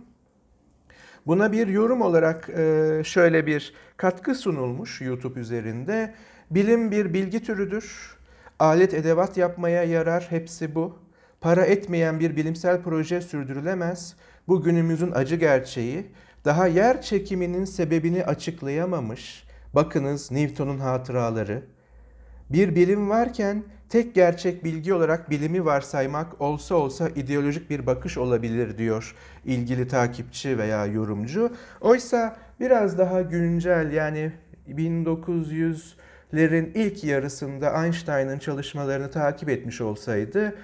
Buna 1.27 1.51
bir 1.51 1.67
yorum 1.67 2.01
olarak 2.01 2.49
e, 2.49 3.01
şöyle 3.05 3.45
bir 3.45 3.73
katkı 3.97 4.35
sunulmuş 4.35 5.01
YouTube 5.01 5.39
üzerinde. 5.39 6.13
Bilim 6.51 6.91
bir 6.91 7.13
bilgi 7.13 7.43
türüdür. 7.43 8.17
Alet 8.59 8.93
edevat 8.93 9.37
yapmaya 9.37 9.83
yarar 9.83 10.27
hepsi 10.29 10.75
bu. 10.75 10.99
Para 11.41 11.65
etmeyen 11.65 12.19
bir 12.19 12.35
bilimsel 12.35 12.81
proje 12.81 13.21
sürdürülemez. 13.21 14.15
Bu 14.47 14.63
günümüzün 14.63 15.11
acı 15.11 15.35
gerçeği. 15.35 16.07
Daha 16.45 16.67
yer 16.67 17.01
çekiminin 17.01 17.65
sebebini 17.65 18.25
açıklayamamış. 18.25 19.43
Bakınız 19.73 20.31
Newton'un 20.31 20.79
hatıraları. 20.79 21.63
Bir 22.49 22.75
bilim 22.75 23.09
varken 23.09 23.63
tek 23.89 24.15
gerçek 24.15 24.63
bilgi 24.63 24.93
olarak 24.93 25.29
bilimi 25.29 25.65
varsaymak 25.65 26.41
olsa 26.41 26.75
olsa 26.75 27.10
ideolojik 27.10 27.69
bir 27.69 27.86
bakış 27.86 28.17
olabilir 28.17 28.77
diyor 28.77 29.15
ilgili 29.46 29.88
takipçi 29.88 30.58
veya 30.58 30.86
yorumcu. 30.86 31.51
Oysa 31.81 32.38
biraz 32.60 32.98
daha 32.98 33.22
güncel 33.22 33.91
yani 33.91 34.31
1900'lerin 34.69 36.72
ilk 36.75 37.03
yarısında 37.03 37.86
Einstein'ın 37.86 38.39
çalışmalarını 38.39 39.12
takip 39.12 39.50
etmiş 39.50 39.81
olsaydı 39.81 40.55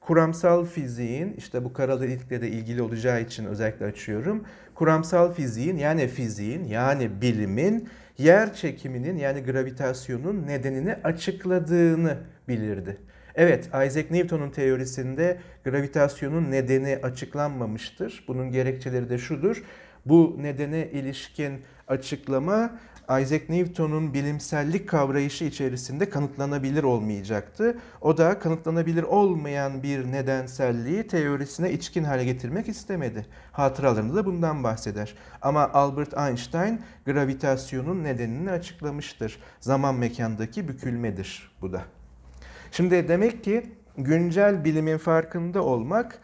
kuramsal 0.00 0.64
fiziğin 0.64 1.34
işte 1.38 1.64
bu 1.64 1.72
kara 1.72 2.00
delikle 2.00 2.40
de 2.40 2.48
ilgili 2.48 2.82
olacağı 2.82 3.22
için 3.22 3.44
özellikle 3.44 3.86
açıyorum. 3.86 4.44
Kuramsal 4.74 5.32
fiziğin 5.32 5.76
yani 5.76 6.08
fiziğin 6.08 6.64
yani 6.64 7.20
bilimin 7.20 7.88
yer 8.22 8.54
çekiminin 8.54 9.16
yani 9.16 9.44
gravitasyonun 9.44 10.46
nedenini 10.46 10.94
açıkladığını 11.04 12.18
bilirdi. 12.48 12.96
Evet, 13.34 13.66
Isaac 13.66 14.10
Newton'un 14.10 14.50
teorisinde 14.50 15.38
gravitasyonun 15.64 16.50
nedeni 16.50 16.98
açıklanmamıştır. 17.02 18.24
Bunun 18.28 18.50
gerekçeleri 18.50 19.10
de 19.10 19.18
şudur. 19.18 19.62
Bu 20.06 20.36
nedene 20.40 20.90
ilişkin 20.90 21.60
açıklama 21.88 22.78
Isaac 23.18 23.48
Newton'un 23.48 24.14
bilimsellik 24.14 24.88
kavrayışı 24.88 25.44
içerisinde 25.44 26.10
kanıtlanabilir 26.10 26.82
olmayacaktı. 26.82 27.78
O 28.00 28.16
da 28.16 28.38
kanıtlanabilir 28.38 29.02
olmayan 29.02 29.82
bir 29.82 30.12
nedenselliği 30.12 31.06
teorisine 31.06 31.72
içkin 31.72 32.04
hale 32.04 32.24
getirmek 32.24 32.68
istemedi. 32.68 33.26
Hatıralarında 33.52 34.16
da 34.16 34.26
bundan 34.26 34.64
bahseder. 34.64 35.14
Ama 35.42 35.70
Albert 35.72 36.18
Einstein 36.18 36.80
gravitasyonun 37.06 38.04
nedenini 38.04 38.50
açıklamıştır. 38.50 39.38
Zaman 39.60 39.94
mekandaki 39.94 40.68
bükülmedir 40.68 41.56
bu 41.60 41.72
da. 41.72 41.82
Şimdi 42.72 43.08
demek 43.08 43.44
ki 43.44 43.72
güncel 43.98 44.64
bilimin 44.64 44.98
farkında 44.98 45.62
olmak 45.62 46.18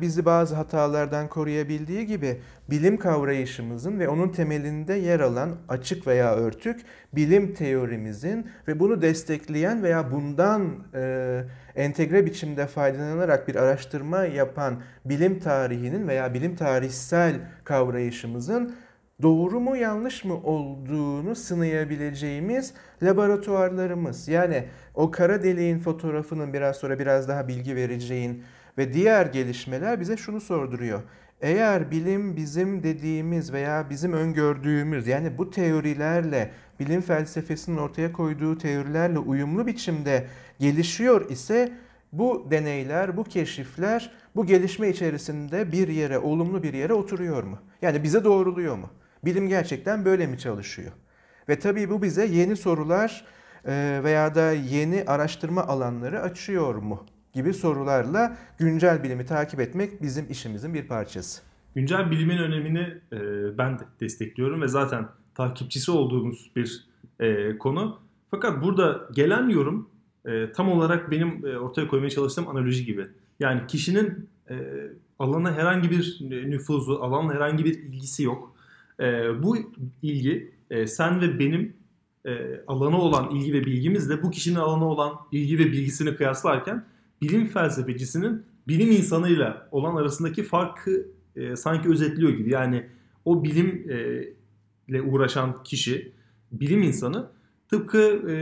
bizi 0.00 0.24
bazı 0.24 0.54
hatalardan 0.54 1.28
koruyabildiği 1.28 2.06
gibi 2.06 2.40
bilim 2.70 2.96
kavrayışımızın 2.96 4.00
ve 4.00 4.08
onun 4.08 4.28
temelinde 4.28 4.94
yer 4.94 5.20
alan 5.20 5.50
açık 5.68 6.06
veya 6.06 6.34
örtük 6.34 6.80
bilim 7.12 7.54
teorimizin 7.54 8.46
ve 8.68 8.80
bunu 8.80 9.02
destekleyen 9.02 9.82
veya 9.82 10.12
bundan 10.12 10.70
e, 10.94 11.42
entegre 11.76 12.26
biçimde 12.26 12.66
faydalanarak 12.66 13.48
bir 13.48 13.54
araştırma 13.54 14.24
yapan 14.24 14.82
bilim 15.04 15.38
tarihinin 15.38 16.08
veya 16.08 16.34
bilim 16.34 16.56
tarihsel 16.56 17.34
kavrayışımızın 17.64 18.74
doğru 19.22 19.60
mu 19.60 19.76
yanlış 19.76 20.24
mı 20.24 20.34
olduğunu 20.34 21.34
sınayabileceğimiz 21.34 22.74
laboratuvarlarımız. 23.02 24.28
Yani 24.28 24.64
o 24.94 25.10
kara 25.10 25.42
deliğin 25.42 25.78
fotoğrafının 25.78 26.52
biraz 26.52 26.76
sonra 26.76 26.98
biraz 26.98 27.28
daha 27.28 27.48
bilgi 27.48 27.76
vereceğin 27.76 28.44
ve 28.78 28.92
diğer 28.92 29.26
gelişmeler 29.26 30.00
bize 30.00 30.16
şunu 30.16 30.40
sorduruyor. 30.40 31.02
Eğer 31.40 31.90
bilim 31.90 32.36
bizim 32.36 32.82
dediğimiz 32.82 33.52
veya 33.52 33.90
bizim 33.90 34.12
öngördüğümüz 34.12 35.06
yani 35.06 35.38
bu 35.38 35.50
teorilerle 35.50 36.50
bilim 36.80 37.00
felsefesinin 37.00 37.76
ortaya 37.76 38.12
koyduğu 38.12 38.58
teorilerle 38.58 39.18
uyumlu 39.18 39.66
biçimde 39.66 40.26
gelişiyor 40.58 41.30
ise 41.30 41.72
bu 42.12 42.46
deneyler, 42.50 43.16
bu 43.16 43.24
keşifler 43.24 44.12
bu 44.36 44.46
gelişme 44.46 44.88
içerisinde 44.88 45.72
bir 45.72 45.88
yere, 45.88 46.18
olumlu 46.18 46.62
bir 46.62 46.74
yere 46.74 46.94
oturuyor 46.94 47.42
mu? 47.42 47.58
Yani 47.82 48.02
bize 48.02 48.24
doğruluyor 48.24 48.76
mu? 48.76 48.90
Bilim 49.24 49.48
gerçekten 49.48 50.04
böyle 50.04 50.26
mi 50.26 50.38
çalışıyor? 50.38 50.92
Ve 51.48 51.58
tabii 51.58 51.90
bu 51.90 52.02
bize 52.02 52.26
yeni 52.26 52.56
sorular 52.56 53.24
veya 54.04 54.34
da 54.34 54.52
yeni 54.52 55.04
araştırma 55.06 55.66
alanları 55.66 56.20
açıyor 56.22 56.74
mu? 56.74 57.06
Gibi 57.32 57.54
sorularla 57.54 58.36
güncel 58.58 59.02
bilimi 59.02 59.26
takip 59.26 59.60
etmek 59.60 60.02
bizim 60.02 60.30
işimizin 60.30 60.74
bir 60.74 60.88
parçası. 60.88 61.42
Güncel 61.74 62.10
bilimin 62.10 62.38
önemini 62.38 62.94
e, 63.12 63.18
ben 63.58 63.78
de 63.78 63.82
destekliyorum 64.00 64.62
ve 64.62 64.68
zaten 64.68 65.08
takipçisi 65.34 65.90
olduğumuz 65.90 66.50
bir 66.56 66.84
e, 67.20 67.58
konu. 67.58 67.98
Fakat 68.30 68.64
burada 68.64 69.08
gelen 69.12 69.48
yorum 69.48 69.90
e, 70.26 70.52
tam 70.52 70.68
olarak 70.72 71.10
benim 71.10 71.46
e, 71.46 71.58
ortaya 71.58 71.88
koymaya 71.88 72.10
çalıştığım 72.10 72.48
analoji 72.48 72.84
gibi. 72.84 73.06
Yani 73.40 73.66
kişinin 73.66 74.28
e, 74.50 74.56
alana 75.18 75.52
herhangi 75.52 75.90
bir 75.90 76.18
nüfuzu, 76.50 76.92
alanla 76.92 77.34
herhangi 77.34 77.64
bir 77.64 77.78
ilgisi 77.78 78.22
yok. 78.22 78.54
E, 79.00 79.42
bu 79.42 79.56
ilgi 80.02 80.52
e, 80.70 80.86
sen 80.86 81.20
ve 81.20 81.38
benim 81.38 81.76
e, 82.26 82.60
alana 82.66 83.00
olan 83.00 83.30
ilgi 83.30 83.52
ve 83.52 83.64
bilgimizle 83.64 84.22
bu 84.22 84.30
kişinin 84.30 84.58
alana 84.58 84.84
olan 84.84 85.12
ilgi 85.32 85.58
ve 85.58 85.66
bilgisini 85.66 86.16
kıyaslarken 86.16 86.84
bilim 87.22 87.46
felsefecisinin 87.46 88.42
bilim 88.68 88.90
insanıyla 88.90 89.68
olan 89.70 89.96
arasındaki 89.96 90.42
farkı 90.42 91.06
e, 91.36 91.56
sanki 91.56 91.88
özetliyor 91.88 92.30
gibi. 92.30 92.50
Yani 92.50 92.86
o 93.24 93.44
bilimle 93.44 94.98
e, 94.98 95.02
uğraşan 95.02 95.62
kişi, 95.62 96.12
bilim 96.52 96.82
insanı 96.82 97.30
tıpkı 97.68 97.98
e, 98.30 98.34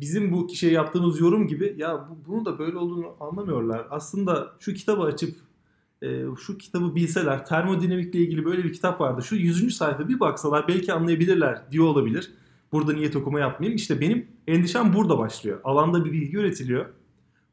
bizim 0.00 0.32
bu 0.32 0.46
kişiye 0.46 0.72
yaptığımız 0.72 1.20
yorum 1.20 1.48
gibi 1.48 1.74
ya 1.78 2.08
bu, 2.10 2.30
bunun 2.30 2.44
da 2.44 2.58
böyle 2.58 2.76
olduğunu 2.76 3.16
anlamıyorlar. 3.20 3.86
Aslında 3.90 4.52
şu 4.60 4.74
kitabı 4.74 5.02
açıp 5.02 5.36
e, 6.02 6.24
şu 6.46 6.58
kitabı 6.58 6.94
bilseler, 6.94 7.46
termodinamikle 7.46 8.18
ilgili 8.18 8.44
böyle 8.44 8.64
bir 8.64 8.72
kitap 8.72 9.00
vardı. 9.00 9.22
Şu 9.22 9.36
100. 9.36 9.76
sayfa 9.76 10.08
bir 10.08 10.20
baksalar 10.20 10.68
belki 10.68 10.92
anlayabilirler 10.92 11.62
diyor 11.72 11.84
olabilir. 11.84 12.32
Burada 12.72 12.92
niyet 12.92 13.16
okuma 13.16 13.40
yapmayayım. 13.40 13.76
İşte 13.76 14.00
benim 14.00 14.26
endişem 14.46 14.94
burada 14.94 15.18
başlıyor. 15.18 15.60
Alanda 15.64 16.04
bir 16.04 16.12
bilgi 16.12 16.36
üretiliyor 16.36 16.86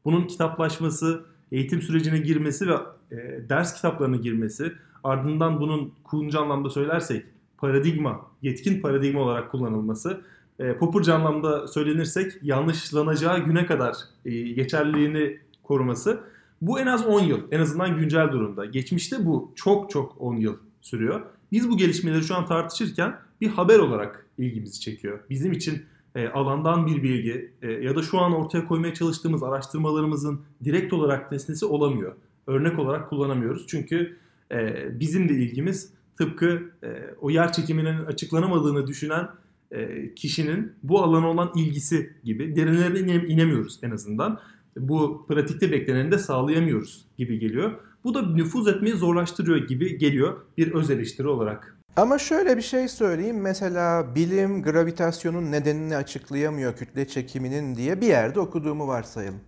bunun 0.04 0.26
kitaplaşması, 0.26 1.24
eğitim 1.52 1.82
sürecine 1.82 2.18
girmesi 2.18 2.68
ve 2.68 2.74
e, 3.10 3.48
ders 3.48 3.74
kitaplarına 3.74 4.16
girmesi, 4.16 4.72
ardından 5.04 5.60
bunun 5.60 5.92
kullanıcı 6.04 6.38
anlamda 6.38 6.70
söylersek 6.70 7.26
paradigma, 7.58 8.20
yetkin 8.42 8.80
paradigma 8.80 9.20
olarak 9.20 9.50
kullanılması, 9.50 10.20
e, 10.58 10.76
popurca 10.76 11.14
anlamda 11.14 11.68
söylenirsek 11.68 12.32
yanlışlanacağı 12.42 13.38
güne 13.38 13.66
kadar 13.66 13.96
e, 14.24 14.30
geçerliliğini 14.40 15.38
koruması 15.62 16.20
bu 16.62 16.80
en 16.80 16.86
az 16.86 17.06
10 17.06 17.20
yıl 17.20 17.40
en 17.50 17.60
azından 17.60 17.96
güncel 17.96 18.32
durumda. 18.32 18.64
Geçmişte 18.64 19.26
bu 19.26 19.52
çok 19.56 19.90
çok 19.90 20.20
10 20.20 20.36
yıl 20.36 20.56
sürüyor. 20.80 21.20
Biz 21.52 21.70
bu 21.70 21.76
gelişmeleri 21.76 22.22
şu 22.22 22.34
an 22.34 22.46
tartışırken 22.46 23.16
bir 23.40 23.48
haber 23.48 23.78
olarak 23.78 24.26
ilgimizi 24.38 24.80
çekiyor. 24.80 25.20
Bizim 25.30 25.52
için 25.52 25.82
e, 26.14 26.28
alandan 26.28 26.86
bir 26.86 27.02
bilgi 27.02 27.50
e, 27.62 27.72
ya 27.72 27.96
da 27.96 28.02
şu 28.02 28.18
an 28.18 28.32
ortaya 28.32 28.66
koymaya 28.66 28.94
çalıştığımız 28.94 29.42
araştırmalarımızın 29.42 30.40
direkt 30.64 30.92
olarak 30.92 31.32
nesnesi 31.32 31.66
olamıyor. 31.66 32.14
Örnek 32.46 32.78
olarak 32.78 33.10
kullanamıyoruz. 33.10 33.66
Çünkü 33.66 34.16
e, 34.52 34.86
bizim 35.00 35.28
de 35.28 35.34
ilgimiz 35.34 35.92
tıpkı 36.18 36.62
e, 36.84 36.88
o 37.20 37.30
yer 37.30 37.52
çekiminin 37.52 38.04
açıklanamadığını 38.04 38.86
düşünen 38.86 39.28
e, 39.70 40.14
kişinin 40.14 40.72
bu 40.82 41.02
alana 41.02 41.30
olan 41.30 41.52
ilgisi 41.56 42.12
gibi 42.24 42.56
derinlerine 42.56 43.14
inemiyoruz 43.14 43.78
en 43.82 43.90
azından. 43.90 44.40
Bu 44.76 45.26
pratikte 45.28 45.72
bekleneni 45.72 46.12
de 46.12 46.18
sağlayamıyoruz 46.18 47.04
gibi 47.18 47.38
geliyor. 47.38 47.72
Bu 48.04 48.14
da 48.14 48.22
nüfuz 48.22 48.68
etmeyi 48.68 48.94
zorlaştırıyor 48.94 49.56
gibi 49.56 49.98
geliyor 49.98 50.40
bir 50.58 50.72
öz 50.72 50.90
eleştiri 50.90 51.28
olarak. 51.28 51.76
Ama 51.96 52.18
şöyle 52.18 52.56
bir 52.56 52.62
şey 52.62 52.88
söyleyeyim. 52.88 53.40
Mesela 53.40 54.14
bilim 54.14 54.62
gravitasyonun 54.62 55.52
nedenini 55.52 55.96
açıklayamıyor 55.96 56.76
kütle 56.76 57.08
çekiminin 57.08 57.74
diye 57.74 58.00
bir 58.00 58.06
yerde 58.06 58.40
okuduğumu 58.40 58.88
varsayalım. 58.88 59.40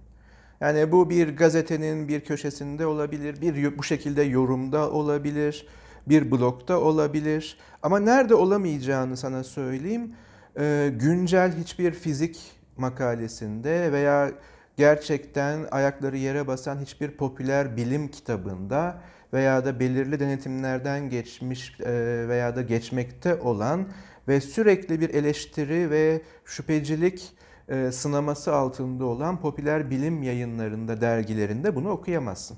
Yani 0.61 0.93
bu 0.93 1.11
bir 1.11 1.37
gazetenin 1.37 2.09
bir 2.09 2.21
köşesinde 2.21 2.87
olabilir, 2.87 3.41
bir 3.41 3.79
bu 3.79 3.83
şekilde 3.83 4.23
yorumda 4.23 4.91
olabilir, 4.91 5.67
bir 6.07 6.31
blogda 6.31 6.81
olabilir. 6.81 7.59
Ama 7.83 7.99
nerede 7.99 8.35
olamayacağını 8.35 9.17
sana 9.17 9.45
söyleyeyim. 9.45 10.15
Ee, 10.59 10.91
güncel 10.95 11.57
hiçbir 11.57 11.93
fizik 11.93 12.53
makalesinde 12.77 13.93
veya 13.93 14.33
gerçekten 14.77 15.67
ayakları 15.71 16.17
yere 16.17 16.47
basan 16.47 16.79
hiçbir 16.79 17.11
popüler 17.11 17.77
bilim 17.77 18.09
kitabında 18.09 19.01
veya 19.35 19.65
da 19.65 19.81
belirli 19.81 20.21
denetimlerden 20.21 21.11
geçmiş 21.11 21.81
e, 21.81 21.93
veya 22.29 22.57
da 22.57 22.63
geçmekte 22.63 23.35
olan 23.35 23.89
ve 24.29 24.41
sürekli 24.41 25.01
bir 25.01 25.15
eleştiri 25.15 25.91
ve 25.91 26.23
şüphecilik 26.45 27.33
e, 27.69 27.93
sınaması 27.93 28.55
altında 28.55 29.05
olan 29.05 29.41
popüler 29.41 29.91
bilim 29.91 30.23
yayınlarında, 30.23 31.01
dergilerinde 31.01 31.77
bunu 31.77 31.91
okuyamazsın. 31.91 32.57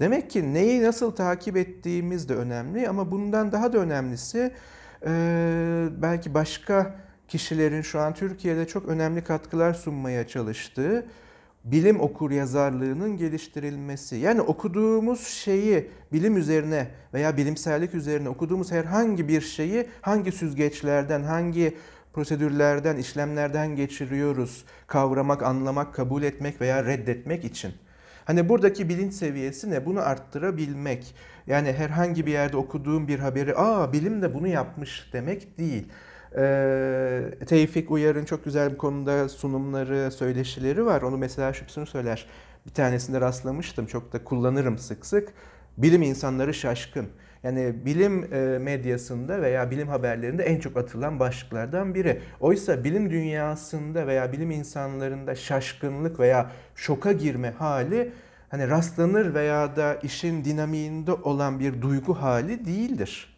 Demek 0.00 0.30
ki 0.30 0.54
neyi 0.54 0.82
nasıl 0.82 1.10
takip 1.10 1.56
ettiğimiz 1.56 2.28
de 2.28 2.34
önemli 2.34 2.88
ama 2.88 3.10
bundan 3.10 3.52
daha 3.52 3.72
da 3.72 3.78
önemlisi 3.78 4.52
e, 5.06 5.10
belki 6.02 6.34
başka 6.34 6.96
kişilerin 7.28 7.82
şu 7.82 8.00
an 8.00 8.14
Türkiye'de 8.14 8.66
çok 8.66 8.88
önemli 8.88 9.24
katkılar 9.24 9.74
sunmaya 9.74 10.26
çalıştığı 10.28 11.06
bilim 11.64 12.00
okur 12.00 12.30
yazarlığının 12.30 13.16
geliştirilmesi. 13.16 14.16
Yani 14.16 14.40
okuduğumuz 14.40 15.26
şeyi 15.26 15.90
bilim 16.12 16.36
üzerine 16.36 16.88
veya 17.14 17.36
bilimsellik 17.36 17.94
üzerine 17.94 18.28
okuduğumuz 18.28 18.72
herhangi 18.72 19.28
bir 19.28 19.40
şeyi 19.40 19.86
hangi 20.00 20.32
süzgeçlerden, 20.32 21.22
hangi 21.22 21.76
prosedürlerden, 22.12 22.96
işlemlerden 22.96 23.76
geçiriyoruz 23.76 24.64
kavramak, 24.86 25.42
anlamak, 25.42 25.94
kabul 25.94 26.22
etmek 26.22 26.60
veya 26.60 26.84
reddetmek 26.84 27.44
için. 27.44 27.72
Hani 28.24 28.48
buradaki 28.48 28.88
bilinç 28.88 29.14
seviyesi 29.14 29.70
ne? 29.70 29.86
Bunu 29.86 30.00
arttırabilmek. 30.00 31.14
Yani 31.46 31.72
herhangi 31.72 32.26
bir 32.26 32.32
yerde 32.32 32.56
okuduğum 32.56 33.08
bir 33.08 33.18
haberi, 33.18 33.56
aa 33.56 33.92
bilim 33.92 34.22
de 34.22 34.34
bunu 34.34 34.48
yapmış 34.48 35.10
demek 35.12 35.58
değil. 35.58 35.88
Ee, 36.36 37.30
Tevfik 37.46 37.90
Uyar'ın 37.90 38.24
çok 38.24 38.44
güzel 38.44 38.72
bir 38.72 38.76
konuda 38.76 39.28
sunumları, 39.28 40.10
söyleşileri 40.10 40.86
var. 40.86 41.02
Onu 41.02 41.18
mesela 41.18 41.52
şüphesini 41.52 41.86
söyler. 41.86 42.26
Bir 42.66 42.70
tanesinde 42.70 43.20
rastlamıştım. 43.20 43.86
Çok 43.86 44.12
da 44.12 44.24
kullanırım 44.24 44.78
sık 44.78 45.06
sık. 45.06 45.28
Bilim 45.78 46.02
insanları 46.02 46.54
şaşkın. 46.54 47.06
Yani 47.42 47.74
bilim 47.84 48.34
e, 48.34 48.58
medyasında 48.58 49.42
veya 49.42 49.70
bilim 49.70 49.88
haberlerinde 49.88 50.42
en 50.42 50.60
çok 50.60 50.76
atılan 50.76 51.20
başlıklardan 51.20 51.94
biri. 51.94 52.20
Oysa 52.40 52.84
bilim 52.84 53.10
dünyasında 53.10 54.06
veya 54.06 54.32
bilim 54.32 54.50
insanlarında 54.50 55.34
şaşkınlık 55.34 56.20
veya 56.20 56.50
şoka 56.74 57.12
girme 57.12 57.50
hali 57.50 58.12
hani 58.48 58.68
rastlanır 58.68 59.34
veya 59.34 59.76
da 59.76 59.94
işin 59.94 60.44
dinamiğinde 60.44 61.12
olan 61.12 61.60
bir 61.60 61.82
duygu 61.82 62.14
hali 62.14 62.66
değildir. 62.66 63.33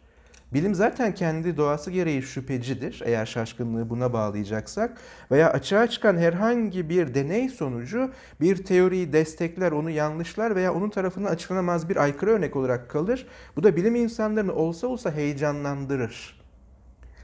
Bilim 0.53 0.75
zaten 0.75 1.13
kendi 1.13 1.57
doğası 1.57 1.91
gereği 1.91 2.21
şüphecidir 2.21 3.01
eğer 3.05 3.25
şaşkınlığı 3.25 3.89
buna 3.89 4.13
bağlayacaksak 4.13 4.97
veya 5.31 5.49
açığa 5.49 5.87
çıkan 5.87 6.17
herhangi 6.17 6.89
bir 6.89 7.13
deney 7.13 7.49
sonucu 7.49 8.11
bir 8.41 8.65
teoriyi 8.65 9.13
destekler, 9.13 9.71
onu 9.71 9.89
yanlışlar 9.89 10.55
veya 10.55 10.73
onun 10.73 10.89
tarafından 10.89 11.31
açıklanamaz 11.31 11.89
bir 11.89 11.95
aykırı 11.95 12.31
örnek 12.31 12.55
olarak 12.55 12.89
kalır. 12.89 13.27
Bu 13.55 13.63
da 13.63 13.75
bilim 13.75 13.95
insanlarını 13.95 14.53
olsa 14.53 14.87
olsa 14.87 15.11
heyecanlandırır. 15.11 16.37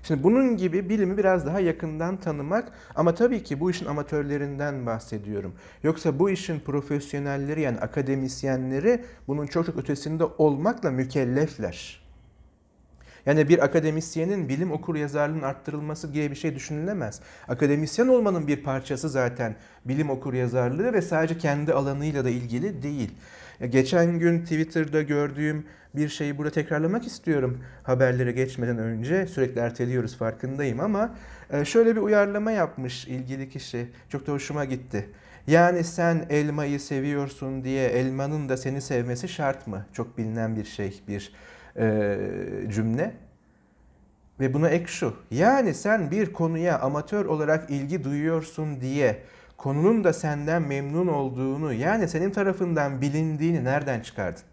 Şimdi 0.04 0.24
bunun 0.24 0.58
gibi 0.58 0.90
bilimi 0.90 1.18
biraz 1.18 1.46
daha 1.46 1.60
yakından 1.60 2.18
tanımak 2.18 2.72
ama 2.96 3.16
tabii 3.16 3.44
ki 3.44 3.60
bu 3.60 3.72
işin 3.72 3.86
amatörlerinden 3.86 4.86
bahsediyorum. 4.86 5.54
Yoksa 5.84 6.20
bu 6.20 6.30
işin 6.30 6.60
profesyonelleri 6.60 7.62
yani 7.62 7.80
akademisyenleri 7.80 9.04
bunun 9.28 9.48
çok 9.48 9.66
çok 9.66 9.78
ötesinde 9.78 10.24
olmakla 10.38 10.92
mükellefler. 10.92 12.03
Yani 13.26 13.50
bir 13.50 13.64
akademisyenin 13.64 14.50
bilim 14.50 14.72
okur 14.72 14.96
yazarlığının 14.96 15.42
arttırılması 15.42 16.12
gibi 16.12 16.32
bir 16.32 16.36
şey 16.36 16.56
düşünülemez. 16.56 17.20
Akademisyen 17.48 18.08
olmanın 18.08 18.48
bir 18.48 18.64
parçası 18.64 19.10
zaten 19.10 19.56
bilim 19.86 20.10
okur 20.10 20.34
yazarlığı 20.34 20.94
ve 20.94 21.02
sadece 21.02 21.38
kendi 21.38 21.74
alanıyla 21.74 22.26
da 22.26 22.30
ilgili 22.30 22.84
değil. 22.84 23.12
Geçen 23.70 24.20
gün 24.20 24.42
Twitter'da 24.42 25.02
gördüğüm 25.02 25.66
bir 25.96 26.10
şeyi 26.10 26.38
burada 26.38 26.52
tekrarlamak 26.52 27.08
istiyorum 27.08 27.64
haberlere 27.84 28.32
geçmeden 28.32 28.78
önce. 28.78 29.28
Sürekli 29.28 29.60
erteliyoruz 29.62 30.18
farkındayım 30.18 30.80
ama 30.80 31.16
e, 31.50 31.66
şöyle 31.66 31.96
bir 31.96 32.02
uyarlama 32.02 32.52
yapmış 32.52 33.08
ilgili 33.08 33.50
kişi. 33.50 33.88
Çok 34.10 34.28
da 34.28 34.32
hoşuma 34.32 34.66
gitti. 34.66 35.10
Yani 35.48 35.84
sen 35.84 36.26
elmayı 36.30 36.80
seviyorsun 36.80 37.64
diye 37.64 37.88
elmanın 37.88 38.50
da 38.50 38.58
seni 38.58 38.82
sevmesi 38.82 39.30
şart 39.30 39.68
mı? 39.68 39.86
Çok 39.94 40.18
bilinen 40.18 40.56
bir 40.56 40.66
şey, 40.66 41.02
bir 41.08 41.34
e, 41.78 42.18
cümle. 42.70 43.14
Ve 44.40 44.54
buna 44.54 44.70
ek 44.70 44.88
şu. 44.88 45.16
Yani 45.32 45.74
sen 45.74 46.12
bir 46.12 46.34
konuya 46.34 46.80
amatör 46.80 47.26
olarak 47.26 47.70
ilgi 47.70 48.04
duyuyorsun 48.04 48.82
diye 48.82 49.20
konunun 49.58 50.04
da 50.04 50.14
senden 50.14 50.62
memnun 50.62 51.08
olduğunu 51.08 51.74
yani 51.74 52.08
senin 52.08 52.32
tarafından 52.32 53.02
bilindiğini 53.02 53.64
nereden 53.64 54.00
çıkardın? 54.00 54.44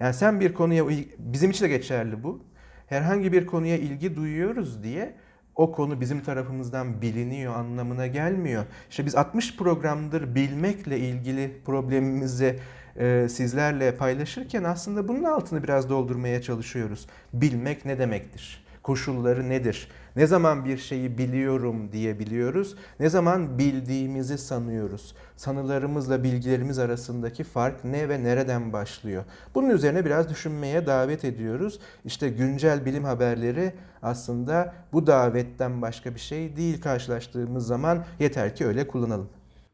Yani 0.00 0.14
sen 0.14 0.40
bir 0.40 0.54
konuya 0.54 0.84
bizim 1.18 1.50
için 1.50 1.64
de 1.64 1.68
geçerli 1.68 2.22
bu. 2.22 2.42
Herhangi 2.86 3.32
bir 3.32 3.46
konuya 3.46 3.76
ilgi 3.76 4.16
duyuyoruz 4.16 4.82
diye 4.82 5.14
o 5.56 5.72
konu 5.72 6.00
bizim 6.00 6.20
tarafımızdan 6.20 7.02
biliniyor 7.02 7.54
anlamına 7.54 8.06
gelmiyor. 8.06 8.64
İşte 8.90 9.06
biz 9.06 9.14
60 9.14 9.56
programdır 9.56 10.34
bilmekle 10.34 10.98
ilgili 10.98 11.60
problemimizi 11.66 12.58
e, 12.96 13.26
sizlerle 13.28 13.96
paylaşırken 13.96 14.64
aslında 14.64 15.08
bunun 15.08 15.24
altını 15.24 15.62
biraz 15.62 15.90
doldurmaya 15.90 16.42
çalışıyoruz. 16.42 17.06
Bilmek 17.32 17.84
ne 17.84 17.98
demektir? 17.98 18.64
Koşulları 18.82 19.48
nedir? 19.48 19.88
Ne 20.16 20.26
zaman 20.26 20.64
bir 20.64 20.76
şeyi 20.76 21.18
biliyorum 21.18 21.92
diyebiliyoruz? 21.92 22.76
Ne 23.00 23.08
zaman 23.08 23.58
bildiğimizi 23.58 24.38
sanıyoruz? 24.38 25.14
Sanılarımızla 25.36 26.22
bilgilerimiz 26.22 26.78
arasındaki 26.78 27.44
fark 27.44 27.84
ne 27.84 28.08
ve 28.08 28.24
nereden 28.24 28.72
başlıyor? 28.72 29.24
Bunun 29.54 29.70
üzerine 29.70 30.04
biraz 30.04 30.30
düşünmeye 30.30 30.86
davet 30.86 31.24
ediyoruz. 31.24 31.80
İşte 32.04 32.28
güncel 32.28 32.84
bilim 32.84 33.04
haberleri 33.04 33.72
aslında 34.02 34.74
bu 34.92 35.06
davetten 35.06 35.82
başka 35.82 36.14
bir 36.14 36.20
şey 36.20 36.56
değil 36.56 36.80
karşılaştığımız 36.80 37.66
zaman 37.66 38.04
yeter 38.18 38.56
ki 38.56 38.66
öyle 38.66 38.88
kullanalım. 38.88 39.28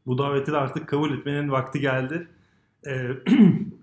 Bu 0.05 0.17
daveti 0.17 0.51
de 0.51 0.57
artık 0.57 0.87
kabul 0.87 1.17
etmenin 1.17 1.51
vakti 1.51 1.79
geldi. 1.79 2.27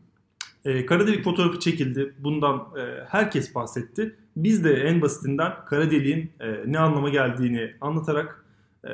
E, 0.65 0.71
e, 0.71 0.87
kara 0.87 1.07
delik 1.07 1.25
fotoğrafı 1.25 1.59
çekildi. 1.59 2.15
Bundan 2.19 2.57
e, 2.57 3.05
herkes 3.09 3.55
bahsetti. 3.55 4.17
Biz 4.37 4.65
de 4.65 4.75
en 4.75 5.03
basitinden 5.03 5.53
kara 5.67 5.91
deliğin 5.91 6.31
e, 6.41 6.73
ne 6.73 6.79
anlama 6.79 7.09
geldiğini 7.09 7.73
anlatarak 7.81 8.45
e, 8.85 8.91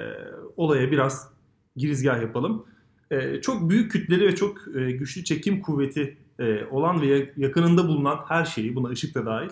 olaya 0.56 0.90
biraz 0.90 1.32
girizgah 1.76 2.22
yapalım. 2.22 2.66
E, 3.10 3.40
çok 3.40 3.70
büyük 3.70 3.92
kütleli 3.92 4.26
ve 4.26 4.34
çok 4.34 4.76
e, 4.76 4.90
güçlü 4.90 5.24
çekim 5.24 5.60
kuvveti 5.60 6.16
e, 6.38 6.64
olan 6.64 7.02
ve 7.02 7.32
yakınında 7.36 7.88
bulunan 7.88 8.20
her 8.28 8.44
şeyi, 8.44 8.74
buna 8.74 8.88
ışık 8.88 9.14
da 9.14 9.26
dahil, 9.26 9.50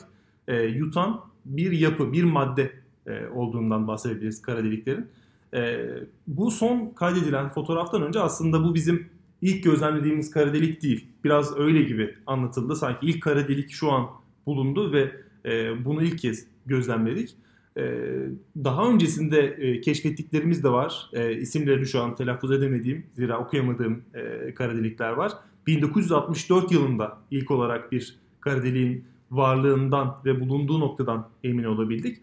e, 0.49 0.63
yutan 0.63 1.21
bir 1.45 1.73
yapı, 1.73 2.13
bir 2.13 2.25
madde 2.25 2.73
e, 3.07 3.27
olduğundan 3.27 3.89
bahsedebiliriz 3.89 4.43
kara 4.43 4.65
deliklerin. 4.65 5.07
E, 5.55 5.87
bu 6.27 6.51
son 6.51 6.91
kaydedilen 6.91 7.49
fotoğraftan 7.49 8.03
önce 8.03 8.21
aslında 8.21 8.65
bu 8.65 8.75
bizim 8.75 9.09
ilk 9.43 9.65
gözlemlediğimiz 9.65 10.31
kara 10.31 10.53
delik 10.53 10.83
değil. 10.83 11.07
Biraz 11.25 11.59
öyle 11.59 11.83
gibi 11.83 12.15
anlatıldı. 12.27 12.77
Sanki 12.77 13.07
ilk 13.07 13.23
kara 13.23 13.49
delik 13.49 13.71
şu 13.71 13.93
an 13.93 14.07
bulundu 14.47 14.93
ve 14.93 15.13
e, 15.45 15.85
bunu 15.85 16.03
ilk 16.03 16.19
kez 16.19 16.47
gözlemledik. 16.67 17.35
E, 17.77 17.83
daha 18.57 18.89
öncesinde 18.89 19.41
e, 19.41 19.81
keşfettiklerimiz 19.81 20.65
de 20.65 20.69
var. 20.69 21.11
E, 21.13 21.33
isimlerini 21.33 21.87
şu 21.87 22.01
an 22.01 22.15
telaffuz 22.15 22.53
edemediğim, 22.53 23.07
zira 23.15 23.39
okuyamadığım 23.39 24.03
e, 24.15 24.55
kara 24.55 24.77
delikler 24.77 25.13
var. 25.13 25.33
1964 25.67 26.73
yılında 26.73 27.19
ilk 27.31 27.51
olarak 27.51 27.93
bir 27.93 28.17
kara 28.41 28.63
deliğin 28.63 29.05
varlığından 29.31 30.17
ve 30.25 30.41
bulunduğu 30.41 30.81
noktadan 30.81 31.29
emin 31.45 31.65
olabildik. 31.65 32.19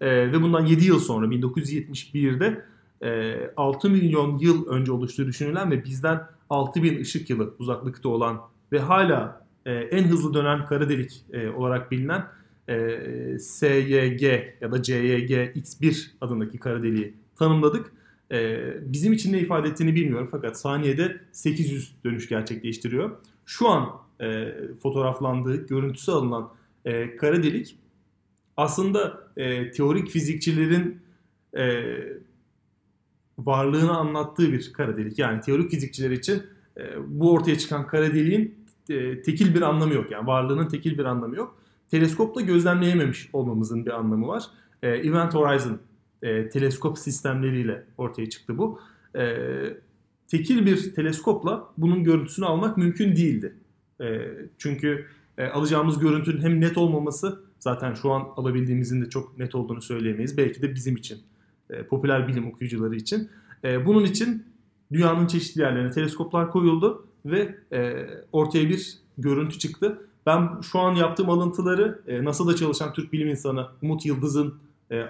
E, 0.00 0.32
ve 0.32 0.42
bundan 0.42 0.66
7 0.66 0.84
yıl 0.84 0.98
sonra 0.98 1.26
1971'de 1.26 2.64
e, 3.02 3.50
6 3.56 3.90
milyon 3.90 4.38
yıl 4.38 4.66
önce 4.66 4.92
oluştuğu 4.92 5.26
düşünülen 5.26 5.70
ve 5.70 5.84
bizden 5.84 6.20
6000 6.50 7.00
ışık 7.00 7.30
yılı 7.30 7.54
uzaklıkta 7.58 8.08
olan 8.08 8.40
ve 8.72 8.78
hala 8.78 9.46
e, 9.66 9.72
en 9.72 10.04
hızlı 10.04 10.34
dönen 10.34 10.66
kara 10.66 10.88
delik 10.88 11.24
e, 11.32 11.48
olarak 11.48 11.90
bilinen 11.90 12.24
e, 12.68 13.38
SYG 13.38 14.22
ya 14.60 14.72
da 14.72 14.82
CYG 14.82 15.30
X1 15.30 16.06
adındaki 16.20 16.58
kara 16.58 16.82
deliği 16.82 17.14
tanımladık. 17.36 17.92
E, 18.32 18.58
bizim 18.92 19.12
için 19.12 19.32
ne 19.32 19.38
ifade 19.38 19.68
ettiğini 19.68 19.94
bilmiyorum 19.94 20.28
fakat 20.30 20.58
saniyede 20.58 21.20
800 21.32 21.94
dönüş 22.04 22.28
gerçekleştiriyor. 22.28 23.10
Şu 23.46 23.68
an 23.68 23.90
e, 24.20 24.54
fotoğraflandığı, 24.82 25.66
görüntüsü 25.66 26.12
alınan 26.12 26.50
e, 26.84 27.16
kara 27.16 27.42
delik 27.42 27.76
aslında 28.56 29.28
e, 29.36 29.70
teorik 29.70 30.08
fizikçilerin 30.08 31.00
e, 31.56 31.94
varlığını 33.38 33.96
anlattığı 33.96 34.52
bir 34.52 34.72
kara 34.72 34.96
delik. 34.96 35.18
Yani 35.18 35.40
teorik 35.40 35.70
fizikçiler 35.70 36.10
için 36.10 36.42
e, 36.76 36.82
bu 37.06 37.32
ortaya 37.32 37.58
çıkan 37.58 37.86
kara 37.86 38.14
deliğin 38.14 38.54
e, 38.88 39.22
tekil 39.22 39.54
bir 39.54 39.62
anlamı 39.62 39.94
yok. 39.94 40.10
Yani 40.10 40.26
varlığının 40.26 40.68
tekil 40.68 40.98
bir 40.98 41.04
anlamı 41.04 41.36
yok. 41.36 41.58
Teleskopla 41.90 42.40
gözlemleyememiş 42.40 43.30
olmamızın 43.32 43.86
bir 43.86 43.90
anlamı 43.90 44.28
var. 44.28 44.44
E, 44.82 44.88
Event 44.88 45.34
Horizon 45.34 45.78
e, 46.22 46.48
teleskop 46.48 46.98
sistemleriyle 46.98 47.84
ortaya 47.98 48.30
çıktı 48.30 48.58
bu. 48.58 48.80
E, 49.16 49.36
tekil 50.28 50.66
bir 50.66 50.94
teleskopla 50.94 51.68
bunun 51.78 52.04
görüntüsünü 52.04 52.46
almak 52.46 52.76
mümkün 52.76 53.16
değildi. 53.16 53.54
E, 54.00 54.28
çünkü 54.58 55.06
e, 55.38 55.46
alacağımız 55.46 55.98
görüntünün 55.98 56.40
hem 56.40 56.60
net 56.60 56.78
olmaması 56.78 57.40
zaten 57.58 57.94
şu 57.94 58.10
an 58.10 58.28
alabildiğimizin 58.36 59.04
de 59.04 59.08
çok 59.10 59.38
net 59.38 59.54
olduğunu 59.54 59.82
söyleyemeyiz. 59.82 60.38
Belki 60.38 60.62
de 60.62 60.74
bizim 60.74 60.96
için, 60.96 61.18
e, 61.70 61.82
popüler 61.82 62.28
bilim 62.28 62.48
okuyucuları 62.48 62.96
için. 62.96 63.28
E, 63.64 63.86
bunun 63.86 64.04
için 64.04 64.44
dünyanın 64.92 65.26
çeşitli 65.26 65.60
yerlerine 65.60 65.90
teleskoplar 65.90 66.50
koyuldu 66.50 67.06
ve 67.26 67.54
e, 67.72 68.06
ortaya 68.32 68.68
bir 68.68 68.98
görüntü 69.18 69.58
çıktı. 69.58 69.98
Ben 70.26 70.60
şu 70.72 70.78
an 70.78 70.94
yaptığım 70.94 71.30
alıntıları 71.30 72.02
NASA'da 72.24 72.56
çalışan 72.56 72.92
Türk 72.92 73.12
bilim 73.12 73.28
insanı 73.28 73.66
Umut 73.82 74.06
Yıldız'ın 74.06 74.54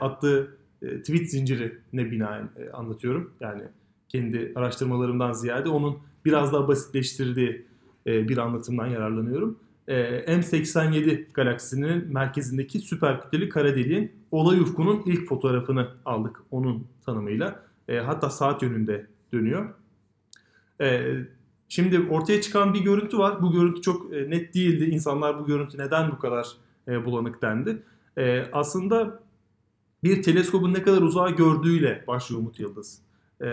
attığı 0.01 0.59
e, 0.83 1.01
tweet 1.01 1.31
zincirine 1.31 2.11
binaen 2.11 2.49
e, 2.57 2.71
anlatıyorum. 2.71 3.31
Yani 3.41 3.63
kendi 4.09 4.53
araştırmalarımdan 4.55 5.33
ziyade 5.33 5.69
onun 5.69 5.99
biraz 6.25 6.53
daha 6.53 6.69
basitleştirdiği 6.69 7.67
bir 8.07 8.39
anlatımdan 8.39 8.87
yararlanıyorum. 8.87 9.59
E, 9.89 10.25
M87 10.27 11.33
galaksisinin 11.33 12.13
merkezindeki 12.13 12.79
süper 12.79 13.23
kütleli 13.23 13.49
kara 13.49 13.77
deliğin 13.77 14.13
olay 14.31 14.61
ufkunun 14.61 15.03
ilk 15.07 15.29
fotoğrafını 15.29 15.89
aldık 16.05 16.43
onun 16.51 16.87
tanımıyla. 17.07 17.63
E, 17.89 17.99
hatta 17.99 18.31
saat 18.31 18.63
yönünde 18.63 19.07
dönüyor. 19.33 19.75
E, 20.81 21.15
şimdi 21.69 22.01
ortaya 22.01 22.41
çıkan 22.41 22.75
bir 22.75 22.81
görüntü 22.81 23.19
var. 23.19 23.43
Bu 23.43 23.53
görüntü 23.53 23.83
çok 23.83 24.15
e, 24.15 24.31
net 24.31 24.55
değildi. 24.55 24.85
İnsanlar 24.85 25.41
bu 25.41 25.47
görüntü 25.47 25.79
neden 25.79 26.11
bu 26.11 26.19
kadar 26.19 26.49
e, 26.89 27.05
bulanık 27.05 27.43
dendi. 27.43 27.83
E, 28.19 28.45
aslında 28.53 29.21
bir 30.05 30.23
teleskobun 30.23 30.75
ne 30.75 30.83
kadar 30.83 31.03
uzağa 31.03 31.31
gördüğüyle 31.31 32.05
başlıyor 32.07 32.41
Umut 32.41 32.61
Yıldız. 32.61 32.99
E, 33.43 33.47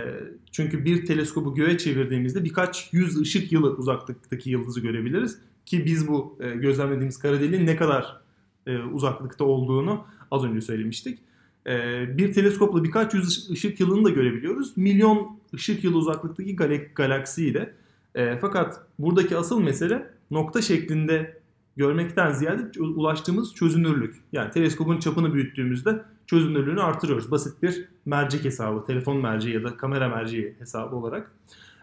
çünkü 0.51 0.85
bir 0.85 1.05
teleskobu 1.05 1.55
göğe 1.55 1.77
çevirdiğimizde 1.77 2.43
birkaç 2.43 2.93
yüz 2.93 3.21
ışık 3.21 3.51
yılı 3.51 3.75
uzaklıktaki 3.75 4.49
yıldızı 4.49 4.79
görebiliriz. 4.79 5.39
Ki 5.65 5.85
biz 5.85 6.07
bu 6.07 6.37
e, 6.39 6.49
gözlemlediğimiz 6.49 7.19
kara 7.19 7.39
deliğin 7.39 7.65
ne 7.65 7.75
kadar 7.75 8.21
e, 8.67 8.77
uzaklıkta 8.77 9.43
olduğunu 9.43 10.05
az 10.31 10.43
önce 10.43 10.61
söylemiştik. 10.61 11.19
E, 11.67 12.17
bir 12.17 12.33
teleskopla 12.33 12.83
birkaç 12.83 13.13
yüz 13.13 13.49
ışık 13.49 13.79
yılını 13.79 14.05
da 14.05 14.09
görebiliyoruz. 14.09 14.77
Milyon 14.77 15.39
ışık 15.53 15.83
yılı 15.83 15.97
uzaklıktaki 15.97 16.55
galak 16.55 16.95
galaksiyi 16.95 17.53
de. 17.53 17.73
E, 18.15 18.37
fakat 18.37 18.81
buradaki 18.99 19.37
asıl 19.37 19.61
mesele 19.61 20.09
nokta 20.31 20.61
şeklinde 20.61 21.39
görmekten 21.77 22.31
ziyade 22.31 22.79
ulaştığımız 22.79 23.53
çözünürlük. 23.53 24.15
Yani 24.31 24.51
teleskopun 24.51 24.99
çapını 24.99 25.33
büyüttüğümüzde 25.33 26.01
çözünürlüğünü 26.27 26.81
artırıyoruz. 26.81 27.31
Basit 27.31 27.63
bir 27.63 27.85
mercek 28.05 28.45
hesabı, 28.45 28.85
telefon 28.85 29.17
merceği 29.17 29.55
ya 29.55 29.63
da 29.63 29.77
kamera 29.77 30.09
merceği 30.09 30.55
hesabı 30.59 30.95
olarak. 30.95 31.31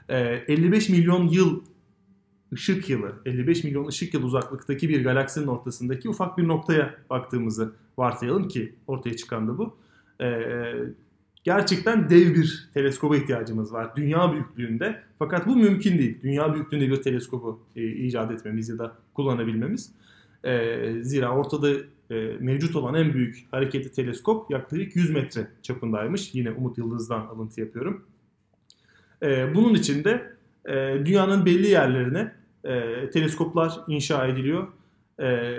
55 0.08 0.88
milyon 0.88 1.28
yıl 1.28 1.60
ışık 2.52 2.90
yılı, 2.90 3.12
55 3.26 3.64
milyon 3.64 3.86
ışık 3.86 4.14
yılı 4.14 4.26
uzaklıktaki 4.26 4.88
bir 4.88 5.04
galaksinin 5.04 5.46
ortasındaki 5.46 6.08
ufak 6.08 6.38
bir 6.38 6.48
noktaya 6.48 6.94
baktığımızı 7.10 7.72
varsayalım 7.98 8.48
ki 8.48 8.74
ortaya 8.86 9.16
çıkan 9.16 9.48
da 9.48 9.58
bu. 9.58 9.76
Ee, 10.20 10.72
gerçekten 11.44 12.10
dev 12.10 12.34
bir 12.34 12.70
teleskoba 12.74 13.16
ihtiyacımız 13.16 13.72
var. 13.72 13.96
Dünya 13.96 14.32
büyüklüğünde. 14.32 15.02
Fakat 15.18 15.46
bu 15.46 15.56
mümkün 15.56 15.98
değil. 15.98 16.18
Dünya 16.22 16.54
büyüklüğünde 16.54 16.90
bir 16.90 17.02
teleskobu 17.02 17.60
e, 17.76 17.86
icat 17.86 18.30
etmemiz 18.30 18.68
ya 18.68 18.78
da 18.78 18.96
kullanabilmemiz. 19.14 19.92
E, 20.44 20.78
zira 21.02 21.36
ortada 21.36 21.70
e, 22.10 22.36
mevcut 22.40 22.76
olan 22.76 22.94
en 22.94 23.14
büyük 23.14 23.46
hareketli 23.50 23.92
teleskop 23.92 24.50
yaklaşık 24.50 24.96
100 24.96 25.10
metre 25.10 25.46
çapındaymış. 25.62 26.34
Yine 26.34 26.50
Umut 26.50 26.78
Yıldız'dan 26.78 27.20
alıntı 27.20 27.60
yapıyorum. 27.60 28.04
E, 29.22 29.54
bunun 29.54 29.74
için 29.74 30.04
de 30.04 30.32
e, 30.68 30.72
dünyanın 31.06 31.46
belli 31.46 31.68
yerlerine 31.68 32.32
e, 32.64 33.10
teleskoplar 33.10 33.80
inşa 33.88 34.26
ediliyor. 34.26 34.68
E, 35.20 35.58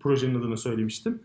projenin 0.00 0.40
adını 0.40 0.56
söylemiştim. 0.56 1.22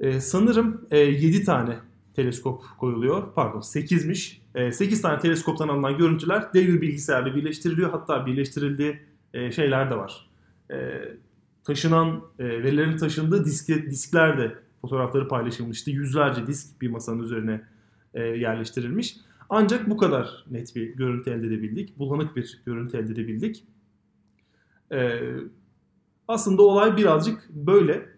E, 0.00 0.20
sanırım 0.20 0.86
e, 0.90 0.98
7 0.98 1.44
tane 1.44 1.76
teleskop 2.14 2.62
koyuluyor. 2.78 3.34
Pardon 3.34 3.60
8'miş. 3.60 4.38
E, 4.54 4.72
8 4.72 5.02
tane 5.02 5.18
teleskoptan 5.18 5.68
alınan 5.68 5.98
görüntüler 5.98 6.54
devir 6.54 6.80
bilgisayarla 6.80 7.34
birleştiriliyor. 7.34 7.90
Hatta 7.90 8.26
birleştirildiği 8.26 9.00
e, 9.34 9.52
şeyler 9.52 9.90
de 9.90 9.96
var. 9.96 10.30
E, 10.70 10.76
taşınan 11.64 12.22
e, 12.38 12.44
verilerin 12.44 12.96
taşındığı 12.96 13.44
disk, 13.44 13.68
diskler 13.68 14.38
de 14.38 14.54
fotoğrafları 14.80 15.28
paylaşılmıştı. 15.28 15.90
Yüzlerce 15.90 16.46
disk 16.46 16.80
bir 16.80 16.90
masanın 16.90 17.22
üzerine 17.22 17.60
e, 18.14 18.22
yerleştirilmiş. 18.22 19.16
Ancak 19.48 19.90
bu 19.90 19.96
kadar 19.96 20.44
net 20.50 20.76
bir 20.76 20.96
görüntü 20.96 21.30
elde 21.30 21.46
edebildik. 21.46 21.98
Bulanık 21.98 22.36
bir 22.36 22.60
görüntü 22.66 22.96
elde 22.96 23.12
edebildik. 23.12 23.64
Ee, 24.94 25.20
aslında 26.28 26.62
olay 26.62 26.96
birazcık 26.96 27.48
böyle. 27.50 28.14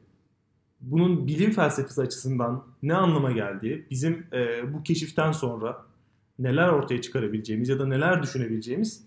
Bunun 0.80 1.26
bilim 1.26 1.50
felsefesi 1.50 2.00
açısından 2.00 2.64
ne 2.82 2.94
anlama 2.94 3.32
geldiği, 3.32 3.86
bizim 3.90 4.26
e, 4.32 4.72
bu 4.74 4.82
keşiften 4.82 5.32
sonra 5.32 5.76
neler 6.38 6.68
ortaya 6.68 7.02
çıkarabileceğimiz 7.02 7.68
ya 7.68 7.78
da 7.78 7.86
neler 7.86 8.22
düşünebileceğimiz 8.22 9.06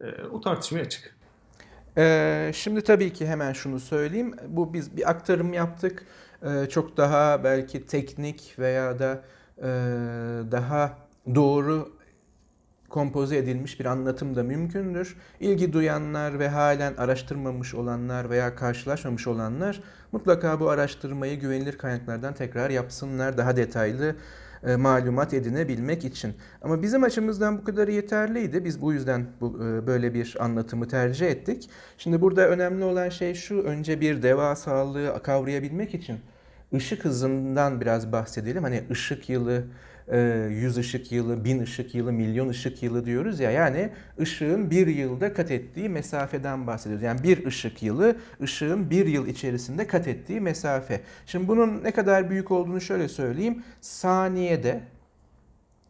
e, 0.00 0.22
o 0.30 0.40
tartışmaya 0.40 0.80
açık. 0.80 1.16
Ee, 1.98 2.50
şimdi 2.54 2.80
tabii 2.80 3.12
ki 3.12 3.26
hemen 3.26 3.52
şunu 3.52 3.80
söyleyeyim. 3.80 4.34
Bu 4.48 4.72
biz 4.74 4.96
bir 4.96 5.10
aktarım 5.10 5.52
yaptık. 5.52 6.06
Ee, 6.42 6.66
çok 6.68 6.96
daha 6.96 7.44
belki 7.44 7.86
teknik 7.86 8.54
veya 8.58 8.98
da 8.98 9.24
e, 9.58 9.68
daha 10.52 10.98
doğru 11.34 11.95
kompoze 12.88 13.36
edilmiş 13.36 13.80
bir 13.80 13.84
anlatım 13.84 14.34
da 14.36 14.42
mümkündür. 14.42 15.16
İlgi 15.40 15.72
duyanlar 15.72 16.38
ve 16.38 16.48
halen 16.48 16.94
araştırmamış 16.94 17.74
olanlar 17.74 18.30
veya 18.30 18.54
karşılaşmamış 18.54 19.26
olanlar 19.26 19.82
mutlaka 20.12 20.60
bu 20.60 20.70
araştırmayı 20.70 21.40
güvenilir 21.40 21.78
kaynaklardan 21.78 22.34
tekrar 22.34 22.70
yapsınlar 22.70 23.38
daha 23.38 23.56
detaylı 23.56 24.16
e, 24.66 24.76
malumat 24.76 25.34
edinebilmek 25.34 26.04
için. 26.04 26.34
Ama 26.62 26.82
bizim 26.82 27.02
açımızdan 27.02 27.58
bu 27.58 27.64
kadar 27.64 27.88
yeterliydi. 27.88 28.64
Biz 28.64 28.82
bu 28.82 28.92
yüzden 28.92 29.26
bu, 29.40 29.58
e, 29.64 29.86
böyle 29.86 30.14
bir 30.14 30.36
anlatımı 30.40 30.88
tercih 30.88 31.26
ettik. 31.26 31.70
Şimdi 31.98 32.20
burada 32.20 32.48
önemli 32.48 32.84
olan 32.84 33.08
şey 33.08 33.34
şu, 33.34 33.62
önce 33.62 34.00
bir 34.00 34.22
devasalığı 34.22 35.22
kavrayabilmek 35.22 35.94
için 35.94 36.18
ışık 36.74 37.04
hızından 37.04 37.80
biraz 37.80 38.12
bahsedelim. 38.12 38.62
Hani 38.62 38.82
ışık 38.90 39.28
yılı 39.28 39.64
100 40.08 40.76
ee, 40.76 40.80
ışık 40.80 41.12
yılı, 41.12 41.44
1000 41.44 41.60
ışık 41.60 41.94
yılı, 41.94 42.12
milyon 42.12 42.48
ışık 42.48 42.82
yılı 42.82 43.04
diyoruz 43.04 43.40
ya. 43.40 43.50
Yani 43.50 43.90
ışığın 44.20 44.70
bir 44.70 44.86
yılda 44.86 45.34
kat 45.34 45.50
ettiği 45.50 45.88
mesafeden 45.88 46.66
bahsediyoruz. 46.66 47.02
Yani 47.02 47.22
bir 47.22 47.46
ışık 47.46 47.82
yılı 47.82 48.16
ışığın 48.42 48.90
bir 48.90 49.06
yıl 49.06 49.26
içerisinde 49.26 49.86
kat 49.86 50.08
ettiği 50.08 50.40
mesafe. 50.40 51.00
Şimdi 51.26 51.48
bunun 51.48 51.84
ne 51.84 51.90
kadar 51.90 52.30
büyük 52.30 52.50
olduğunu 52.50 52.80
şöyle 52.80 53.08
söyleyeyim. 53.08 53.62
Saniyede 53.80 54.80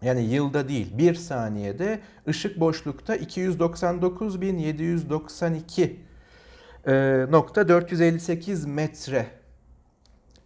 Yani 0.03 0.25
yılda 0.25 0.69
değil 0.69 0.99
bir 0.99 1.15
saniyede 1.15 1.99
ışık 2.29 2.61
boşlukta 2.61 3.17
299.792 3.17 5.91
e, 6.87 7.27
nokta 7.31 7.69
458 7.69 8.67
metre 8.67 9.27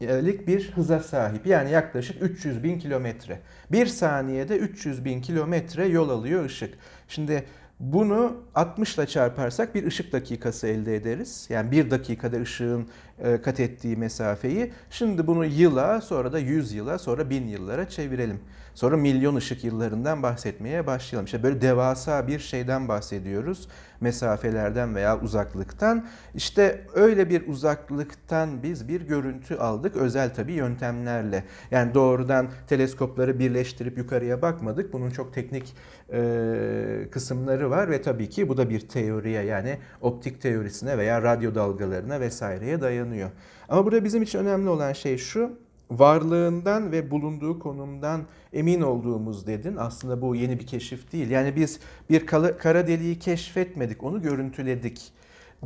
lik 0.02 0.46
bir 0.46 0.70
hıza 0.70 1.00
sahip. 1.00 1.46
Yani 1.46 1.70
yaklaşık 1.70 2.22
300 2.22 2.62
bin 2.62 2.78
kilometre. 2.78 3.40
Bir 3.72 3.86
saniyede 3.86 4.56
300 4.56 5.04
bin 5.04 5.22
kilometre 5.22 5.86
yol 5.86 6.08
alıyor 6.08 6.44
ışık. 6.44 6.74
Şimdi 7.08 7.44
bunu 7.80 8.36
60 8.54 8.94
ile 8.94 9.06
çarparsak 9.06 9.74
bir 9.74 9.86
ışık 9.86 10.12
dakikası 10.12 10.66
elde 10.66 10.96
ederiz. 10.96 11.46
Yani 11.48 11.70
bir 11.70 11.90
dakikada 11.90 12.40
ışığın 12.40 12.88
e, 13.18 13.42
kat 13.42 13.60
ettiği 13.60 13.96
mesafeyi. 13.96 14.72
Şimdi 14.90 15.26
bunu 15.26 15.44
yıla, 15.44 16.00
sonra 16.00 16.32
da 16.32 16.38
100 16.38 16.72
yıla, 16.72 16.98
sonra 16.98 17.30
1000 17.30 17.46
yıllara 17.46 17.88
çevirelim. 17.88 18.40
Sonra 18.74 18.96
milyon 18.96 19.36
ışık 19.36 19.64
yıllarından 19.64 20.22
bahsetmeye 20.22 20.86
başlayalım. 20.86 21.24
İşte 21.24 21.42
böyle 21.42 21.60
devasa 21.60 22.26
bir 22.26 22.38
şeyden 22.38 22.88
bahsediyoruz. 22.88 23.68
Mesafelerden 24.00 24.94
veya 24.94 25.20
uzaklıktan. 25.20 26.06
İşte 26.34 26.86
öyle 26.94 27.30
bir 27.30 27.48
uzaklıktan 27.48 28.62
biz 28.62 28.88
bir 28.88 29.00
görüntü 29.00 29.54
aldık. 29.56 29.96
Özel 29.96 30.34
tabii 30.34 30.52
yöntemlerle. 30.52 31.44
Yani 31.70 31.94
doğrudan 31.94 32.48
teleskopları 32.66 33.38
birleştirip 33.38 33.98
yukarıya 33.98 34.42
bakmadık. 34.42 34.92
Bunun 34.92 35.10
çok 35.10 35.34
teknik 35.34 35.74
e, 36.12 37.08
kısımları 37.10 37.70
var 37.70 37.90
ve 37.90 38.02
tabii 38.02 38.28
ki 38.28 38.48
bu 38.48 38.56
da 38.56 38.70
bir 38.70 38.88
teoriye 38.88 39.42
yani 39.42 39.78
optik 40.00 40.40
teorisine 40.40 40.98
veya 40.98 41.22
radyo 41.22 41.54
dalgalarına 41.54 42.20
vesaireye 42.20 42.80
dayanıyor. 42.80 43.30
Ama 43.68 43.84
burada 43.84 44.04
bizim 44.04 44.22
için 44.22 44.38
önemli 44.38 44.68
olan 44.68 44.92
şey 44.92 45.18
şu 45.18 45.58
varlığından 45.90 46.92
ve 46.92 47.10
bulunduğu 47.10 47.58
konumdan 47.58 48.22
emin 48.52 48.80
olduğumuz 48.80 49.46
dedin. 49.46 49.76
Aslında 49.76 50.22
bu 50.22 50.36
yeni 50.36 50.60
bir 50.60 50.66
keşif 50.66 51.12
değil. 51.12 51.30
Yani 51.30 51.56
biz 51.56 51.80
bir 52.10 52.26
kara 52.58 52.86
deliği 52.86 53.18
keşfetmedik, 53.18 54.04
onu 54.04 54.22
görüntüledik. 54.22 55.12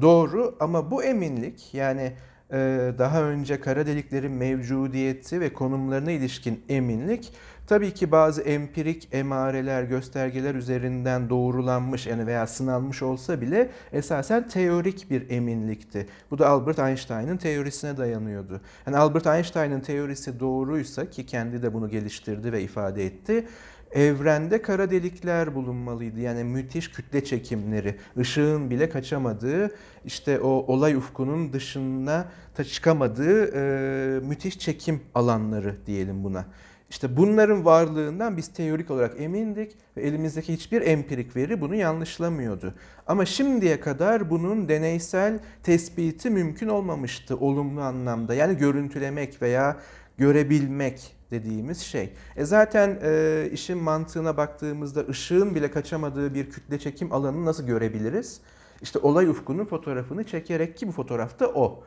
Doğru 0.01 0.57
ama 0.61 0.91
bu 0.91 1.05
eminlik 1.05 1.75
yani 1.75 2.13
e, 2.53 2.57
daha 2.99 3.23
önce 3.23 3.61
kara 3.61 3.87
deliklerin 3.87 4.33
mevcudiyeti 4.33 5.41
ve 5.41 5.53
konumlarına 5.53 6.11
ilişkin 6.11 6.65
eminlik 6.69 7.33
Tabii 7.67 7.95
ki 7.95 8.13
bazı 8.13 8.43
empirik 8.43 9.09
emareler, 9.13 9.83
göstergeler 9.83 10.55
üzerinden 10.55 11.31
doğrulanmış 11.31 12.07
yani 12.07 12.27
veya 12.27 12.47
sınanmış 12.47 13.03
olsa 13.03 13.41
bile 13.41 13.71
esasen 13.93 14.49
teorik 14.49 15.11
bir 15.11 15.31
eminlikti. 15.31 16.07
Bu 16.31 16.39
da 16.39 16.49
Albert 16.49 16.79
Einstein'ın 16.79 17.37
teorisine 17.37 17.97
dayanıyordu. 17.97 18.61
Yani 18.87 18.97
Albert 18.97 19.27
Einstein'ın 19.27 19.81
teorisi 19.81 20.41
doğruysa 20.41 21.11
ki 21.11 21.27
kendi 21.27 21.63
de 21.63 21.75
bunu 21.75 21.89
geliştirdi 21.89 22.53
ve 22.53 22.63
ifade 22.63 23.07
etti 23.07 23.47
evrende 23.95 24.63
kara 24.63 24.91
delikler 24.91 25.55
bulunmalıydı. 25.55 26.21
Yani 26.21 26.45
müthiş 26.45 26.91
kütle 26.91 27.25
çekimleri, 27.25 27.97
ışığın 28.19 28.71
bile 28.71 28.89
kaçamadığı, 28.89 29.71
işte 30.05 30.41
o 30.41 30.49
olay 30.49 30.95
ufkunun 30.95 31.53
dışına 31.53 32.29
çıkamadığı 32.69 33.45
e, 33.55 34.21
müthiş 34.21 34.59
çekim 34.59 35.01
alanları 35.15 35.77
diyelim 35.87 36.25
buna. 36.25 36.47
İşte 36.95 37.17
bunların 37.17 37.65
varlığından 37.65 38.37
biz 38.37 38.49
teorik 38.49 38.91
olarak 38.91 39.21
emindik 39.21 39.77
ve 39.97 40.03
elimizdeki 40.03 40.53
hiçbir 40.53 40.83
empirik 40.83 41.37
veri 41.37 41.61
bunu 41.61 41.75
yanlışlamıyordu. 41.75 42.75
Ama 43.07 43.25
şimdiye 43.25 43.81
kadar 43.81 44.31
bunun 44.31 44.69
deneysel 44.69 45.39
tespiti 45.63 46.31
mümkün 46.31 46.69
olmamıştı 46.69 47.37
olumlu 47.37 47.81
anlamda. 47.81 48.35
Yani 48.35 48.57
görüntülemek 48.57 49.43
veya 49.43 49.77
görebilmek 50.19 51.17
dediğimiz 51.31 51.81
şey. 51.81 52.13
E 52.37 52.45
zaten 52.45 52.99
e, 53.03 53.49
işin 53.53 53.79
mantığına 53.79 54.37
baktığımızda 54.37 55.01
ışığın 55.09 55.55
bile 55.55 55.71
kaçamadığı 55.71 56.35
bir 56.35 56.51
kütle 56.51 56.79
çekim 56.79 57.13
alanını 57.13 57.45
nasıl 57.45 57.67
görebiliriz? 57.67 58.41
İşte 58.83 58.99
olay 58.99 59.29
ufkunun 59.29 59.65
fotoğrafını 59.65 60.25
çekerek 60.25 60.77
ki 60.77 60.89
bu 60.89 60.93
fotoğrafta 60.93 61.47
o. 61.47 61.85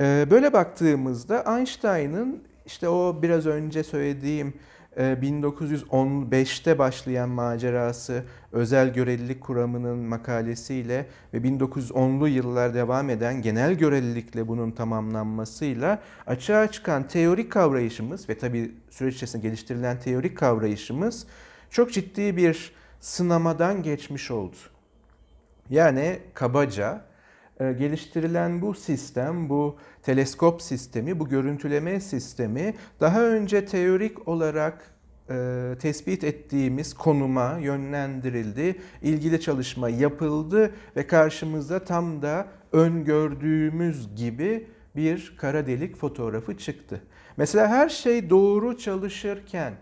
E, 0.00 0.26
böyle 0.30 0.52
baktığımızda 0.52 1.58
Einstein'ın 1.58 2.49
işte 2.70 2.88
o 2.88 3.22
biraz 3.22 3.46
önce 3.46 3.82
söylediğim 3.82 4.54
1915'te 4.96 6.70
e, 6.70 6.78
başlayan 6.78 7.28
macerası 7.28 8.24
özel 8.52 8.92
görelilik 8.92 9.40
kuramının 9.40 9.98
makalesiyle 9.98 11.06
ve 11.34 11.38
1910'lu 11.38 12.28
yıllar 12.28 12.74
devam 12.74 13.10
eden 13.10 13.42
genel 13.42 13.74
görelilikle 13.74 14.48
bunun 14.48 14.70
tamamlanmasıyla 14.70 16.02
açığa 16.26 16.70
çıkan 16.70 17.08
teorik 17.08 17.52
kavrayışımız 17.52 18.28
ve 18.28 18.38
tabi 18.38 18.72
süreç 18.90 19.14
içerisinde 19.14 19.42
geliştirilen 19.42 20.00
teorik 20.00 20.38
kavrayışımız 20.38 21.26
çok 21.70 21.92
ciddi 21.92 22.36
bir 22.36 22.72
sınamadan 23.00 23.82
geçmiş 23.82 24.30
oldu. 24.30 24.56
Yani 25.70 26.18
kabaca 26.34 27.09
geliştirilen 27.78 28.62
bu 28.62 28.74
sistem, 28.74 29.48
bu 29.48 29.76
teleskop 30.02 30.62
sistemi, 30.62 31.20
bu 31.20 31.28
görüntüleme 31.28 32.00
sistemi 32.00 32.74
daha 33.00 33.22
önce 33.22 33.66
teorik 33.66 34.28
olarak 34.28 34.94
e, 35.30 35.74
tespit 35.80 36.24
ettiğimiz 36.24 36.94
konuma 36.94 37.58
yönlendirildi. 37.58 38.76
ilgili 39.02 39.40
çalışma 39.40 39.88
yapıldı 39.88 40.70
ve 40.96 41.06
karşımıza 41.06 41.84
tam 41.84 42.22
da 42.22 42.46
öngördüğümüz 42.72 44.16
gibi 44.16 44.66
bir 44.96 45.34
kara 45.36 45.66
delik 45.66 45.96
fotoğrafı 45.96 46.58
çıktı. 46.58 47.02
Mesela 47.36 47.68
her 47.68 47.88
şey 47.88 48.30
doğru 48.30 48.78
çalışırken 48.78 49.72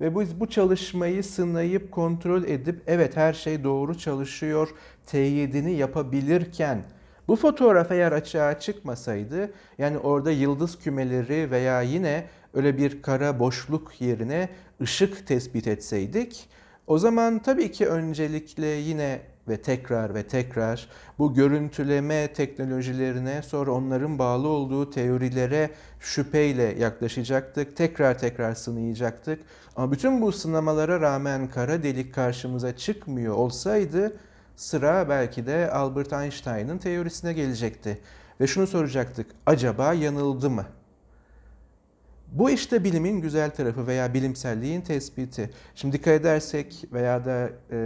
ve 0.00 0.20
biz 0.20 0.40
bu 0.40 0.46
çalışmayı 0.46 1.24
sınayıp 1.24 1.92
kontrol 1.92 2.44
edip 2.44 2.82
evet 2.86 3.16
her 3.16 3.32
şey 3.32 3.64
doğru 3.64 3.98
çalışıyor 3.98 4.68
teyidini 5.06 5.72
yapabilirken 5.72 6.82
bu 7.28 7.36
fotoğraf 7.36 7.92
eğer 7.92 8.12
açığa 8.12 8.60
çıkmasaydı 8.60 9.50
yani 9.78 9.98
orada 9.98 10.30
yıldız 10.30 10.78
kümeleri 10.78 11.50
veya 11.50 11.82
yine 11.82 12.26
öyle 12.54 12.78
bir 12.78 13.02
kara 13.02 13.38
boşluk 13.38 14.00
yerine 14.00 14.48
ışık 14.80 15.26
tespit 15.26 15.66
etseydik 15.66 16.48
o 16.86 16.98
zaman 16.98 17.38
tabii 17.38 17.72
ki 17.72 17.86
öncelikle 17.86 18.66
yine 18.66 19.20
ve 19.48 19.62
tekrar 19.62 20.14
ve 20.14 20.22
tekrar 20.22 20.88
bu 21.18 21.34
görüntüleme 21.34 22.32
teknolojilerine 22.32 23.42
sonra 23.42 23.70
onların 23.70 24.18
bağlı 24.18 24.48
olduğu 24.48 24.90
teorilere 24.90 25.70
şüpheyle 26.00 26.62
yaklaşacaktık. 26.62 27.76
Tekrar 27.76 28.18
tekrar 28.18 28.54
sınayacaktık. 28.54 29.40
Ama 29.76 29.92
bütün 29.92 30.22
bu 30.22 30.32
sınamalara 30.32 31.00
rağmen 31.00 31.48
kara 31.48 31.82
delik 31.82 32.14
karşımıza 32.14 32.76
çıkmıyor 32.76 33.34
olsaydı 33.34 34.16
sıra 34.56 35.08
belki 35.08 35.46
de 35.46 35.70
Albert 35.70 36.12
Einstein'ın 36.12 36.78
teorisine 36.78 37.32
gelecekti. 37.32 37.98
Ve 38.40 38.46
şunu 38.46 38.66
soracaktık, 38.66 39.26
acaba 39.46 39.92
yanıldı 39.92 40.50
mı? 40.50 40.66
Bu 42.32 42.50
işte 42.50 42.84
bilimin 42.84 43.20
güzel 43.20 43.50
tarafı 43.50 43.86
veya 43.86 44.14
bilimselliğin 44.14 44.80
tespiti. 44.80 45.50
Şimdi 45.74 45.92
dikkat 45.92 46.20
edersek 46.20 46.84
veya 46.92 47.24
da 47.24 47.50
e, 47.70 47.78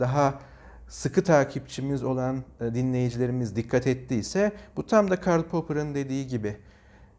daha 0.00 0.40
sıkı 0.88 1.24
takipçimiz 1.24 2.04
olan 2.04 2.44
e, 2.60 2.74
dinleyicilerimiz 2.74 3.56
dikkat 3.56 3.86
ettiyse 3.86 4.52
bu 4.76 4.86
tam 4.86 5.10
da 5.10 5.20
Karl 5.20 5.42
Popper'ın 5.42 5.94
dediği 5.94 6.26
gibi 6.26 6.56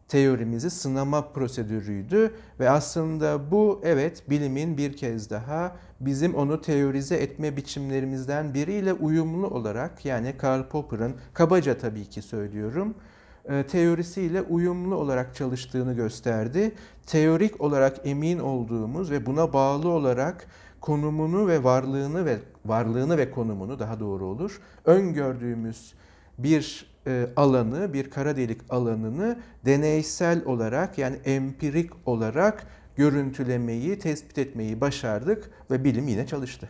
teorimizi 0.08 0.70
sınama 0.70 1.32
prosedürüydü 1.32 2.34
ve 2.60 2.70
aslında 2.70 3.50
bu 3.50 3.80
evet 3.84 4.30
bilimin 4.30 4.78
bir 4.78 4.96
kez 4.96 5.30
daha 5.30 5.76
bizim 6.00 6.34
onu 6.34 6.60
teorize 6.60 7.16
etme 7.16 7.56
biçimlerimizden 7.56 8.54
biriyle 8.54 8.92
uyumlu 8.92 9.46
olarak 9.46 10.04
yani 10.04 10.34
Karl 10.38 10.68
Popper'ın 10.68 11.14
kabaca 11.34 11.78
tabii 11.78 12.04
ki 12.04 12.22
söylüyorum 12.22 12.94
e, 13.48 13.62
teorisiyle 13.62 14.42
uyumlu 14.42 14.94
olarak 14.94 15.34
çalıştığını 15.34 15.94
gösterdi. 15.94 16.72
Teorik 17.06 17.60
olarak 17.60 17.96
emin 18.04 18.38
olduğumuz 18.38 19.10
ve 19.10 19.26
buna 19.26 19.52
bağlı 19.52 19.88
olarak 19.88 20.46
konumunu 20.80 21.48
ve 21.48 21.64
varlığını 21.64 22.24
ve 22.24 22.38
varlığını 22.64 23.18
ve 23.18 23.30
konumunu 23.30 23.78
daha 23.78 24.00
doğru 24.00 24.24
olur 24.24 24.60
öngördüğümüz 24.84 25.94
bir 26.38 26.86
alanı, 27.36 27.92
bir 27.92 28.10
kara 28.10 28.36
delik 28.36 28.60
alanını 28.70 29.38
deneysel 29.64 30.44
olarak 30.44 30.98
yani 30.98 31.16
empirik 31.24 31.90
olarak 32.06 32.66
görüntülemeyi, 32.96 33.98
tespit 33.98 34.38
etmeyi 34.38 34.80
başardık 34.80 35.50
ve 35.70 35.84
bilim 35.84 36.08
yine 36.08 36.26
çalıştı. 36.26 36.68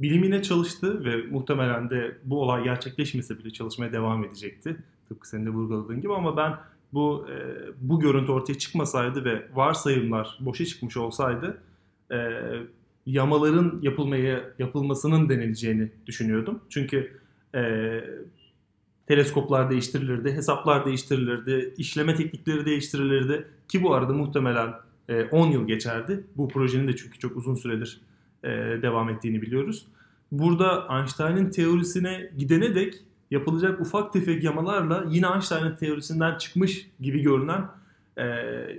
Bilim 0.00 0.24
yine 0.24 0.42
çalıştı 0.42 1.04
ve 1.04 1.16
muhtemelen 1.16 1.90
de 1.90 2.18
bu 2.24 2.42
olay 2.42 2.64
gerçekleşmese 2.64 3.38
bile 3.38 3.50
çalışmaya 3.50 3.92
devam 3.92 4.24
edecekti. 4.24 4.76
Tıpkı 5.08 5.28
senin 5.28 5.46
de 5.46 5.50
vurguladığın 5.50 6.00
gibi 6.00 6.14
ama 6.14 6.36
ben 6.36 6.54
bu 6.92 7.26
e, 7.30 7.34
bu 7.80 8.00
görüntü 8.00 8.32
ortaya 8.32 8.58
çıkmasaydı 8.58 9.24
ve 9.24 9.46
varsayımlar 9.54 10.38
boşa 10.40 10.64
çıkmış 10.64 10.96
olsaydı 10.96 11.62
e, 12.12 12.16
yamaların 13.06 13.78
yapılmaya 13.82 14.44
yapılmasının 14.58 15.28
denileceğini 15.28 15.90
düşünüyordum. 16.06 16.60
Çünkü 16.68 17.20
e, 17.54 17.60
teleskoplar 19.08 19.70
değiştirilirdi, 19.70 20.32
hesaplar 20.32 20.84
değiştirilirdi, 20.84 21.74
işleme 21.78 22.14
teknikleri 22.14 22.66
değiştirilirdi 22.66 23.46
ki 23.68 23.82
bu 23.82 23.94
arada 23.94 24.12
muhtemelen 24.12 24.74
e, 25.08 25.24
10 25.24 25.46
yıl 25.46 25.66
geçerdi. 25.66 26.24
Bu 26.36 26.48
projenin 26.48 26.88
de 26.88 26.96
çünkü 26.96 27.18
çok 27.18 27.36
uzun 27.36 27.54
süredir 27.54 28.00
e, 28.44 28.48
devam 28.82 29.08
ettiğini 29.08 29.42
biliyoruz. 29.42 29.86
Burada 30.32 30.88
Einstein'ın 30.98 31.50
teorisine 31.50 32.30
gidene 32.38 32.74
dek 32.74 32.94
yapılacak 33.30 33.80
ufak 33.80 34.12
tefek 34.12 34.44
yamalarla 34.44 35.04
yine 35.10 35.26
Einstein'ın 35.26 35.76
teorisinden 35.76 36.38
çıkmış 36.38 36.90
gibi 37.00 37.22
görünen 37.22 37.64
e, 38.18 38.24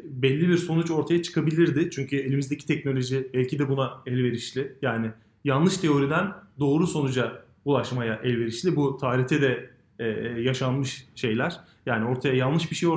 belli 0.03 0.49
bir 0.49 0.57
sonuç 0.57 0.91
ortaya 0.91 1.23
çıkabilirdi. 1.23 1.89
Çünkü 1.91 2.17
elimizdeki 2.17 2.65
teknoloji 2.65 3.29
belki 3.33 3.59
de 3.59 3.69
buna 3.69 3.91
elverişli. 4.05 4.73
Yani 4.81 5.11
yanlış 5.43 5.77
teoriden 5.77 6.33
doğru 6.59 6.87
sonuca 6.87 7.43
ulaşmaya 7.65 8.15
elverişli. 8.23 8.75
Bu 8.75 8.97
tarihte 8.97 9.41
de 9.41 9.78
e, 9.99 10.05
yaşanmış 10.41 11.07
şeyler. 11.15 11.59
Yani 11.85 12.05
ortaya 12.05 12.35
yanlış 12.35 12.71
bir 12.71 12.75
şey 12.75 12.89
e, 12.89 12.91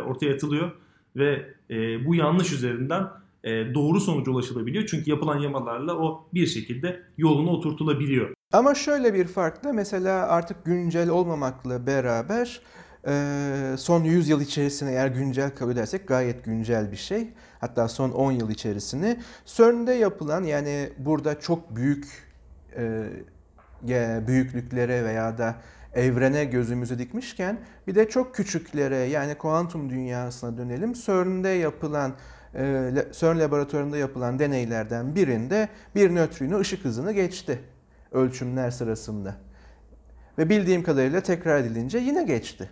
ortaya 0.00 0.34
atılıyor 0.34 0.70
ve 1.16 1.46
e, 1.70 2.06
bu 2.06 2.14
yanlış 2.14 2.52
üzerinden 2.52 3.08
e, 3.44 3.74
doğru 3.74 4.00
sonuca 4.00 4.32
ulaşılabiliyor. 4.32 4.86
Çünkü 4.86 5.10
yapılan 5.10 5.38
yamalarla 5.38 5.96
o 5.96 6.28
bir 6.34 6.46
şekilde 6.46 7.02
yoluna 7.18 7.50
oturtulabiliyor. 7.50 8.34
Ama 8.52 8.74
şöyle 8.74 9.14
bir 9.14 9.26
fark 9.26 9.64
da 9.64 9.72
mesela 9.72 10.28
artık 10.28 10.64
güncel 10.64 11.08
olmamakla 11.08 11.86
beraber 11.86 12.60
e, 13.06 13.74
son 13.78 14.04
100 14.04 14.28
yıl 14.28 14.40
içerisinde 14.40 14.90
eğer 14.90 15.08
güncel 15.08 15.54
kabul 15.54 15.72
edersek 15.72 16.08
gayet 16.08 16.44
güncel 16.44 16.92
bir 16.92 16.96
şey. 16.96 17.28
Hatta 17.60 17.88
son 17.88 18.10
10 18.10 18.32
yıl 18.32 18.50
içerisinde 18.50 19.20
CERN'de 19.46 19.92
yapılan 19.92 20.44
yani 20.44 20.92
burada 20.98 21.40
çok 21.40 21.76
büyük 21.76 22.06
e, 22.76 24.26
büyüklüklere 24.26 25.04
veya 25.04 25.38
da 25.38 25.56
evrene 25.96 26.44
gözümüzü 26.44 26.98
dikmişken 26.98 27.58
bir 27.86 27.94
de 27.94 28.08
çok 28.08 28.34
küçüklere 28.34 28.96
yani 28.96 29.34
kuantum 29.34 29.90
dünyasına 29.90 30.58
dönelim. 30.58 30.92
CERN'de 30.92 31.48
yapılan 31.48 32.14
e, 32.54 32.92
CERN 33.12 33.38
laboratuvarında 33.38 33.96
yapılan 33.96 34.38
deneylerden 34.38 35.14
birinde 35.14 35.68
bir 35.94 36.14
nötrino 36.14 36.58
ışık 36.60 36.84
hızını 36.84 37.12
geçti 37.12 37.60
ölçümler 38.12 38.70
sırasında. 38.70 39.34
Ve 40.38 40.48
bildiğim 40.48 40.82
kadarıyla 40.82 41.20
tekrar 41.20 41.60
edilince 41.60 41.98
yine 41.98 42.22
geçti. 42.22 42.70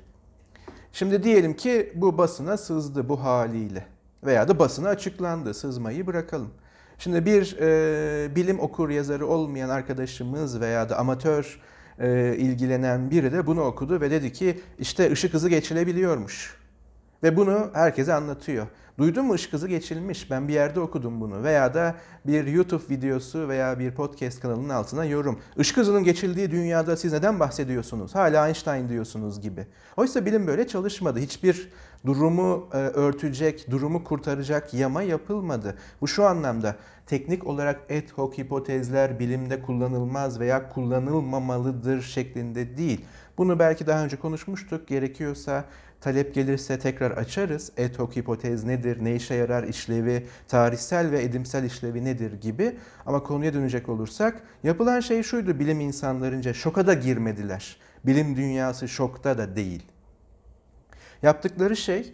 Şimdi 0.93 1.23
diyelim 1.23 1.57
ki 1.57 1.93
bu 1.95 2.19
basına 2.19 2.57
sızdı 2.57 3.09
bu 3.09 3.25
haliyle 3.25 3.87
veya 4.25 4.49
da 4.49 4.59
basına 4.59 4.89
açıklandı. 4.89 5.55
Sızmayı 5.55 6.07
bırakalım. 6.07 6.51
Şimdi 6.99 7.27
bir 7.27 7.57
e, 7.61 8.37
bilim 8.37 8.61
okur 8.61 8.91
yazarı 8.91 9.27
olmayan 9.27 9.69
arkadaşımız 9.69 10.61
veya 10.61 10.89
da 10.89 10.99
amatör 10.99 11.61
e, 11.98 12.37
ilgilenen 12.38 13.11
biri 13.11 13.33
de 13.33 13.46
bunu 13.46 13.62
okudu 13.62 14.00
ve 14.00 14.11
dedi 14.11 14.33
ki 14.33 14.61
işte 14.78 15.12
ışık 15.12 15.35
hızı 15.35 15.48
geçilebiliyormuş. 15.48 16.57
Ve 17.22 17.37
bunu 17.37 17.70
herkese 17.74 18.14
anlatıyor. 18.14 18.66
Duydun 18.98 19.24
mu 19.24 19.35
ışık 19.35 19.52
hızı 19.52 19.68
geçilmiş? 19.68 20.30
Ben 20.30 20.48
bir 20.48 20.52
yerde 20.52 20.80
okudum 20.80 21.20
bunu. 21.20 21.42
Veya 21.42 21.74
da 21.74 21.94
bir 22.26 22.46
YouTube 22.46 22.83
videosu 22.90 23.48
veya 23.48 23.78
bir 23.78 23.94
podcast 23.94 24.40
kanalının 24.40 24.68
altına 24.68 25.04
yorum. 25.04 25.38
Işık 25.57 25.76
hızının 25.76 26.04
geçildiği 26.04 26.50
dünyada 26.50 26.96
siz 26.96 27.12
neden 27.12 27.40
bahsediyorsunuz? 27.40 28.14
Hala 28.14 28.46
Einstein 28.46 28.88
diyorsunuz 28.88 29.40
gibi. 29.40 29.66
Oysa 29.96 30.26
bilim 30.26 30.46
böyle 30.46 30.66
çalışmadı. 30.66 31.18
Hiçbir 31.18 31.68
durumu 32.07 32.68
e, 32.72 32.76
örtecek, 32.76 33.70
durumu 33.70 34.04
kurtaracak 34.04 34.74
yama 34.74 35.02
yapılmadı. 35.02 35.74
Bu 36.00 36.09
şu 36.09 36.24
anlamda 36.24 36.76
teknik 37.07 37.47
olarak 37.47 37.90
ad 37.90 38.11
hoc 38.14 38.38
hipotezler 38.38 39.19
bilimde 39.19 39.62
kullanılmaz 39.62 40.40
veya 40.40 40.69
kullanılmamalıdır 40.69 42.03
şeklinde 42.03 42.77
değil. 42.77 43.05
Bunu 43.38 43.59
belki 43.59 43.87
daha 43.87 44.05
önce 44.05 44.17
konuşmuştuk. 44.17 44.88
Gerekiyorsa 44.88 45.64
talep 46.01 46.35
gelirse 46.35 46.79
tekrar 46.79 47.11
açarız. 47.11 47.73
Ad 47.79 47.99
hoc 47.99 48.17
hipotez 48.17 48.64
nedir, 48.64 49.05
ne 49.05 49.14
işe 49.14 49.35
yarar, 49.35 49.64
işlevi, 49.64 50.27
tarihsel 50.49 51.11
ve 51.11 51.23
edimsel 51.23 51.64
işlevi 51.64 52.05
nedir 52.05 52.33
gibi. 52.40 52.77
Ama 53.07 53.23
konuya 53.23 53.55
dönecek 53.55 53.88
olursak 53.88 54.43
yapılan 54.62 55.01
şey 55.01 55.23
şuydu 55.23 55.59
bilim 55.59 55.81
insanlarınca 55.81 56.55
şoka 56.55 56.87
da 56.87 56.95
girmediler. 56.95 57.77
Bilim 58.07 58.37
dünyası 58.37 58.88
şokta 58.88 59.38
da 59.38 59.57
değil. 59.57 59.83
Yaptıkları 61.23 61.77
şey 61.77 62.12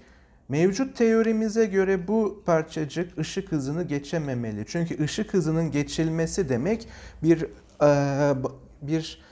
mevcut 0.51 0.97
teorimize 0.97 1.67
göre 1.67 2.09
bu 2.09 2.43
parçacık 2.47 3.19
ışık 3.19 3.53
hızını 3.53 3.83
geçememeli. 3.83 4.65
Çünkü 4.67 5.05
ışık 5.05 5.35
hızının 5.35 5.71
geçilmesi 5.71 6.49
demek 6.49 6.89
bir 7.23 7.47
bir 8.83 9.23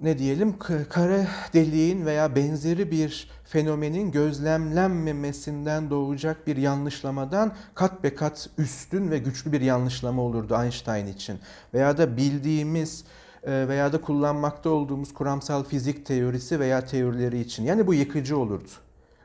ne 0.00 0.18
diyelim 0.18 0.58
kara 0.88 1.26
deliğin 1.54 2.06
veya 2.06 2.36
benzeri 2.36 2.90
bir 2.90 3.30
fenomenin 3.44 4.10
gözlemlenmemesinden 4.10 5.90
doğacak 5.90 6.46
bir 6.46 6.56
yanlışlamadan 6.56 7.52
kat 7.74 8.04
be 8.04 8.14
kat 8.14 8.50
üstün 8.58 9.10
ve 9.10 9.18
güçlü 9.18 9.52
bir 9.52 9.60
yanlışlama 9.60 10.22
olurdu 10.22 10.54
Einstein 10.62 11.06
için. 11.06 11.38
Veya 11.74 11.98
da 11.98 12.16
bildiğimiz 12.16 13.04
veya 13.46 13.92
da 13.92 14.00
kullanmakta 14.00 14.70
olduğumuz 14.70 15.14
kuramsal 15.14 15.64
fizik 15.64 16.06
teorisi 16.06 16.60
veya 16.60 16.84
teorileri 16.84 17.40
için. 17.40 17.64
Yani 17.64 17.86
bu 17.86 17.94
yıkıcı 17.94 18.38
olurdu. 18.38 18.70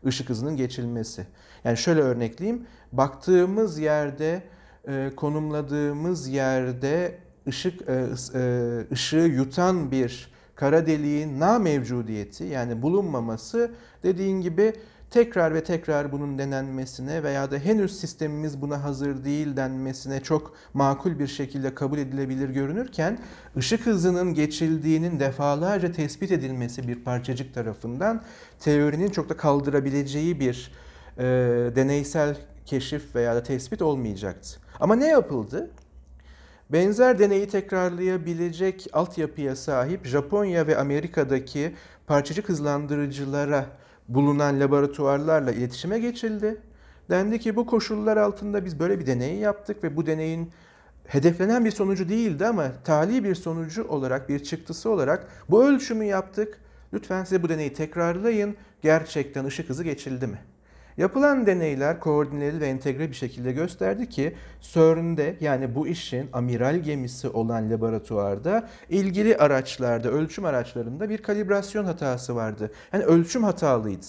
Işık 0.06 0.30
hızının 0.30 0.58
geçilmesi. 0.58 1.28
Yani 1.64 1.78
şöyle 1.78 2.02
örnekleyeyim. 2.02 2.66
Baktığımız 2.92 3.80
yerde, 3.80 4.44
e, 4.88 5.12
konumladığımız 5.16 6.28
yerde 6.28 7.18
ışık 7.48 7.82
e, 7.90 8.06
ışığı 8.92 9.18
yutan 9.18 9.92
bir 9.92 10.32
kara 10.56 10.88
deliğin 10.88 11.40
na 11.40 11.60
mevcudiyeti 11.60 12.44
yani 12.44 12.82
bulunmaması 12.82 13.72
dediğin 14.04 14.42
gibi 14.42 14.74
tekrar 15.10 15.54
ve 15.54 15.64
tekrar 15.64 16.12
bunun 16.12 16.38
denenmesine 16.38 17.24
veya 17.24 17.52
da 17.52 17.58
henüz 17.58 18.00
sistemimiz 18.00 18.62
buna 18.62 18.84
hazır 18.84 19.24
değil 19.24 19.58
denmesine 19.58 20.24
çok 20.24 20.54
makul 20.74 21.20
bir 21.20 21.28
şekilde 21.28 21.76
kabul 21.76 21.98
edilebilir 21.98 22.50
görünürken 22.50 23.20
ışık 23.58 23.86
hızının 23.86 24.34
geçildiğinin 24.34 25.20
defalarca 25.20 25.92
tespit 25.92 26.32
edilmesi 26.32 26.88
bir 26.88 27.04
parçacık 27.04 27.54
tarafından 27.54 28.22
teorinin 28.60 29.10
çok 29.10 29.30
da 29.30 29.38
kaldırabileceği 29.38 30.40
bir 30.40 30.72
e, 31.18 31.24
deneysel 31.76 32.38
keşif 32.66 33.16
veya 33.16 33.36
da 33.36 33.44
tespit 33.44 33.82
olmayacaktı. 33.82 34.60
Ama 34.80 34.96
ne 34.96 35.08
yapıldı? 35.08 35.70
Benzer 36.70 37.20
deneyi 37.20 37.48
tekrarlayabilecek 37.48 38.88
altyapıya 38.94 39.56
sahip 39.56 40.06
Japonya 40.06 40.68
ve 40.68 40.78
Amerika'daki 40.78 41.76
parçacık 42.08 42.50
hızlandırıcılara 42.50 43.66
bulunan 44.08 44.60
laboratuvarlarla 44.60 45.52
iletişime 45.52 46.00
geçildi. 46.00 46.62
Dendi 47.10 47.40
ki 47.40 47.56
bu 47.56 47.66
koşullar 47.66 48.18
altında 48.18 48.66
biz 48.66 48.80
böyle 48.80 49.00
bir 49.00 49.06
deney 49.06 49.36
yaptık 49.36 49.84
ve 49.84 49.96
bu 49.96 50.06
deneyin 50.06 50.52
hedeflenen 51.08 51.66
bir 51.66 51.72
sonucu 51.72 52.10
değildi 52.10 52.46
ama 52.46 52.72
tali 52.84 53.24
bir 53.24 53.36
sonucu 53.36 53.88
olarak, 53.88 54.30
bir 54.30 54.44
çıktısı 54.44 54.90
olarak 54.90 55.28
bu 55.50 55.66
ölçümü 55.66 56.06
yaptık. 56.06 56.60
Lütfen 56.94 57.24
size 57.24 57.44
bu 57.44 57.50
deneyi 57.50 57.74
tekrarlayın. 57.74 58.56
Gerçekten 58.82 59.46
ışık 59.46 59.70
hızı 59.70 59.84
geçildi 59.84 60.28
mi? 60.28 60.40
Yapılan 60.98 61.46
deneyler 61.46 62.00
koordineli 62.00 62.60
ve 62.60 62.68
entegre 62.68 63.10
bir 63.10 63.16
şekilde 63.16 63.52
gösterdi 63.52 64.10
ki 64.10 64.36
CERN'de 64.62 65.36
yani 65.40 65.76
bu 65.76 65.88
işin 65.88 66.30
amiral 66.34 66.76
gemisi 66.76 67.30
olan 67.30 67.72
laboratuvarda 67.72 68.70
ilgili 68.90 69.38
araçlarda, 69.38 70.10
ölçüm 70.10 70.46
araçlarında 70.46 71.10
bir 71.10 71.18
kalibrasyon 71.18 71.86
hatası 71.86 72.36
vardı. 72.36 72.72
Yani 72.94 73.04
ölçüm 73.04 73.44
hatalıydı. 73.44 74.06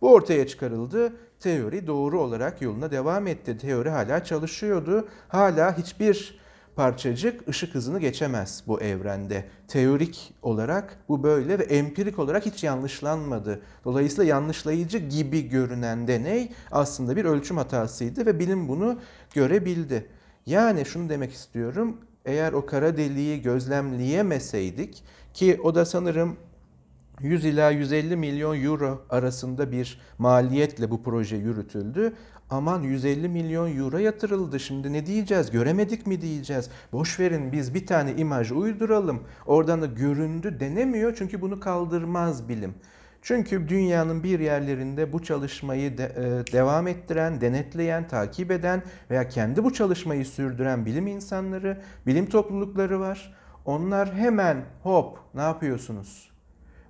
Bu 0.00 0.12
ortaya 0.12 0.46
çıkarıldı. 0.46 1.12
Teori 1.40 1.86
doğru 1.86 2.20
olarak 2.20 2.62
yoluna 2.62 2.90
devam 2.90 3.26
etti. 3.26 3.58
Teori 3.58 3.90
hala 3.90 4.24
çalışıyordu. 4.24 5.08
Hala 5.28 5.78
hiçbir 5.78 6.38
parçacık 6.76 7.48
ışık 7.48 7.74
hızını 7.74 8.00
geçemez 8.00 8.62
bu 8.66 8.80
evrende. 8.80 9.44
Teorik 9.68 10.34
olarak 10.42 10.98
bu 11.08 11.22
böyle 11.22 11.58
ve 11.58 11.62
empirik 11.62 12.18
olarak 12.18 12.46
hiç 12.46 12.64
yanlışlanmadı. 12.64 13.62
Dolayısıyla 13.84 14.24
yanlışlayıcı 14.24 14.98
gibi 14.98 15.48
görünen 15.48 16.08
deney 16.08 16.52
aslında 16.70 17.16
bir 17.16 17.24
ölçüm 17.24 17.56
hatasıydı 17.56 18.26
ve 18.26 18.38
bilim 18.38 18.68
bunu 18.68 18.98
görebildi. 19.34 20.06
Yani 20.46 20.84
şunu 20.84 21.08
demek 21.08 21.32
istiyorum. 21.32 21.96
Eğer 22.24 22.52
o 22.52 22.66
kara 22.66 22.96
deliği 22.96 23.42
gözlemleyemeseydik 23.42 25.04
ki 25.34 25.60
o 25.62 25.74
da 25.74 25.84
sanırım 25.84 26.36
100 27.20 27.44
ila 27.44 27.70
150 27.70 28.16
milyon 28.16 28.64
euro 28.64 29.06
arasında 29.10 29.72
bir 29.72 30.00
maliyetle 30.18 30.90
bu 30.90 31.02
proje 31.02 31.36
yürütüldü 31.36 32.12
aman 32.50 32.82
150 32.82 33.28
milyon 33.28 33.76
euro 33.76 33.98
yatırıldı 33.98 34.60
şimdi 34.60 34.92
ne 34.92 35.06
diyeceğiz 35.06 35.50
göremedik 35.50 36.06
mi 36.06 36.20
diyeceğiz. 36.20 36.70
Boş 36.92 37.20
verin 37.20 37.52
biz 37.52 37.74
bir 37.74 37.86
tane 37.86 38.14
imaj 38.14 38.52
uyduralım 38.52 39.22
oradan 39.46 39.82
da 39.82 39.86
göründü 39.86 40.60
denemiyor 40.60 41.14
çünkü 41.18 41.40
bunu 41.40 41.60
kaldırmaz 41.60 42.48
bilim. 42.48 42.74
Çünkü 43.22 43.68
dünyanın 43.68 44.22
bir 44.22 44.40
yerlerinde 44.40 45.12
bu 45.12 45.22
çalışmayı 45.22 45.98
de, 45.98 46.04
e, 46.04 46.52
devam 46.52 46.88
ettiren, 46.88 47.40
denetleyen, 47.40 48.08
takip 48.08 48.50
eden 48.50 48.82
veya 49.10 49.28
kendi 49.28 49.64
bu 49.64 49.72
çalışmayı 49.72 50.26
sürdüren 50.26 50.86
bilim 50.86 51.06
insanları, 51.06 51.82
bilim 52.06 52.26
toplulukları 52.26 53.00
var. 53.00 53.34
Onlar 53.64 54.14
hemen 54.14 54.64
hop 54.82 55.18
ne 55.34 55.42
yapıyorsunuz? 55.42 56.35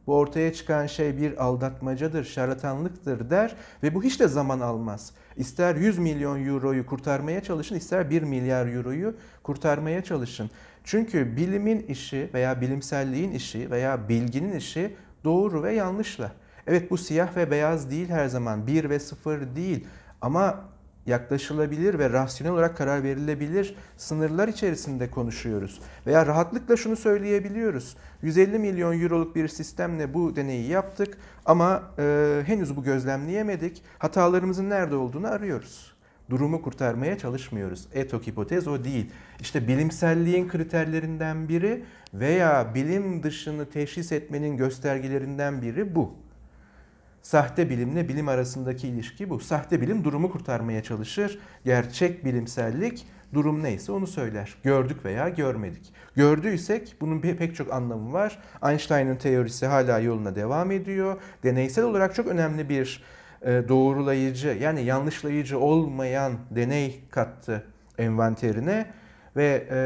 Bu 0.06 0.16
ortaya 0.16 0.52
çıkan 0.52 0.86
şey 0.86 1.18
bir 1.18 1.44
aldatmacadır, 1.44 2.24
şarlatanlıktır 2.24 3.30
der 3.30 3.56
ve 3.82 3.94
bu 3.94 4.02
hiç 4.02 4.20
de 4.20 4.28
zaman 4.28 4.60
almaz. 4.60 5.12
İster 5.36 5.76
100 5.76 5.98
milyon 5.98 6.46
euroyu 6.46 6.86
kurtarmaya 6.86 7.42
çalışın, 7.42 7.74
ister 7.74 8.10
1 8.10 8.22
milyar 8.22 8.66
euroyu 8.66 9.14
kurtarmaya 9.42 10.04
çalışın. 10.04 10.50
Çünkü 10.84 11.36
bilimin 11.36 11.80
işi 11.80 12.30
veya 12.34 12.60
bilimselliğin 12.60 13.32
işi 13.32 13.70
veya 13.70 14.08
bilginin 14.08 14.56
işi 14.56 14.96
doğru 15.24 15.62
ve 15.62 15.74
yanlışla. 15.74 16.32
Evet 16.66 16.90
bu 16.90 16.98
siyah 16.98 17.36
ve 17.36 17.50
beyaz 17.50 17.90
değil 17.90 18.08
her 18.08 18.28
zaman, 18.28 18.66
bir 18.66 18.90
ve 18.90 18.98
sıfır 18.98 19.56
değil 19.56 19.86
ama 20.20 20.64
yaklaşılabilir 21.06 21.98
ve 21.98 22.10
rasyonel 22.10 22.52
olarak 22.52 22.76
karar 22.76 23.02
verilebilir 23.02 23.74
sınırlar 23.96 24.48
içerisinde 24.48 25.10
konuşuyoruz. 25.10 25.80
Veya 26.06 26.26
rahatlıkla 26.26 26.76
şunu 26.76 26.96
söyleyebiliyoruz. 26.96 27.96
150 28.22 28.58
milyon 28.58 29.00
euroluk 29.00 29.36
bir 29.36 29.48
sistemle 29.48 30.14
bu 30.14 30.36
deneyi 30.36 30.68
yaptık 30.68 31.18
ama 31.44 31.82
e, 31.98 32.42
henüz 32.46 32.76
bu 32.76 32.82
gözlemleyemedik. 32.82 33.82
Hatalarımızın 33.98 34.70
nerede 34.70 34.96
olduğunu 34.96 35.26
arıyoruz. 35.26 35.96
Durumu 36.30 36.62
kurtarmaya 36.62 37.18
çalışmıyoruz. 37.18 37.86
Etok 37.94 38.26
hipotez 38.26 38.68
o 38.68 38.84
değil. 38.84 39.10
İşte 39.40 39.68
bilimselliğin 39.68 40.48
kriterlerinden 40.48 41.48
biri 41.48 41.84
veya 42.14 42.74
bilim 42.74 43.22
dışını 43.22 43.70
teşhis 43.70 44.12
etmenin 44.12 44.56
göstergelerinden 44.56 45.62
biri 45.62 45.94
bu. 45.94 46.25
Sahte 47.26 47.70
bilimle 47.70 48.08
bilim 48.08 48.28
arasındaki 48.28 48.88
ilişki 48.88 49.30
bu. 49.30 49.40
Sahte 49.40 49.80
bilim 49.80 50.04
durumu 50.04 50.32
kurtarmaya 50.32 50.82
çalışır. 50.82 51.38
Gerçek 51.64 52.24
bilimsellik 52.24 53.06
durum 53.34 53.62
neyse 53.62 53.92
onu 53.92 54.06
söyler. 54.06 54.54
Gördük 54.62 55.04
veya 55.04 55.28
görmedik. 55.28 55.92
Gördüysek 56.16 56.96
bunun 57.00 57.20
pek 57.20 57.56
çok 57.56 57.72
anlamı 57.72 58.12
var. 58.12 58.38
Einstein'ın 58.68 59.16
teorisi 59.16 59.66
hala 59.66 59.98
yoluna 59.98 60.36
devam 60.36 60.70
ediyor. 60.70 61.20
Deneysel 61.42 61.84
olarak 61.84 62.14
çok 62.14 62.26
önemli 62.26 62.68
bir 62.68 63.02
e, 63.42 63.62
doğrulayıcı 63.68 64.48
yani 64.60 64.82
yanlışlayıcı 64.82 65.58
olmayan 65.58 66.32
deney 66.50 67.00
kattı 67.10 67.64
envanterine 67.98 68.86
ve 69.36 69.66
e, 69.70 69.76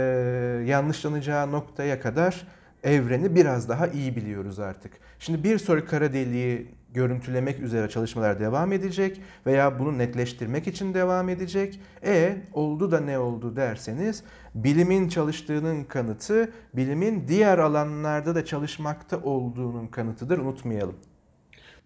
yanlışlanacağı 0.70 1.52
noktaya 1.52 2.00
kadar 2.00 2.46
evreni 2.84 3.34
biraz 3.34 3.68
daha 3.68 3.86
iyi 3.86 4.16
biliyoruz 4.16 4.58
artık. 4.58 4.92
Şimdi 5.18 5.44
bir 5.44 5.58
sonraki 5.58 5.86
kara 5.86 6.12
deliği 6.12 6.79
görüntülemek 6.94 7.60
üzere 7.60 7.88
çalışmalar 7.88 8.40
devam 8.40 8.72
edecek 8.72 9.20
veya 9.46 9.78
bunu 9.78 9.98
netleştirmek 9.98 10.66
için 10.66 10.94
devam 10.94 11.28
edecek. 11.28 11.80
E 12.04 12.36
oldu 12.52 12.90
da 12.90 13.00
ne 13.00 13.18
oldu 13.18 13.56
derseniz 13.56 14.24
bilimin 14.54 15.08
çalıştığının 15.08 15.84
kanıtı 15.84 16.52
bilimin 16.74 17.28
diğer 17.28 17.58
alanlarda 17.58 18.34
da 18.34 18.44
çalışmakta 18.44 19.22
olduğunun 19.22 19.86
kanıtıdır 19.86 20.38
unutmayalım. 20.38 20.96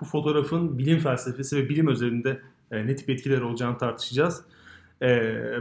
Bu 0.00 0.04
fotoğrafın 0.04 0.78
bilim 0.78 0.98
felsefesi 0.98 1.56
ve 1.56 1.68
bilim 1.68 1.86
özelinde 1.86 2.40
e, 2.70 2.86
ne 2.86 2.96
tip 2.96 3.10
etkiler 3.10 3.40
olacağını 3.40 3.78
tartışacağız. 3.78 4.44
E, 5.02 5.06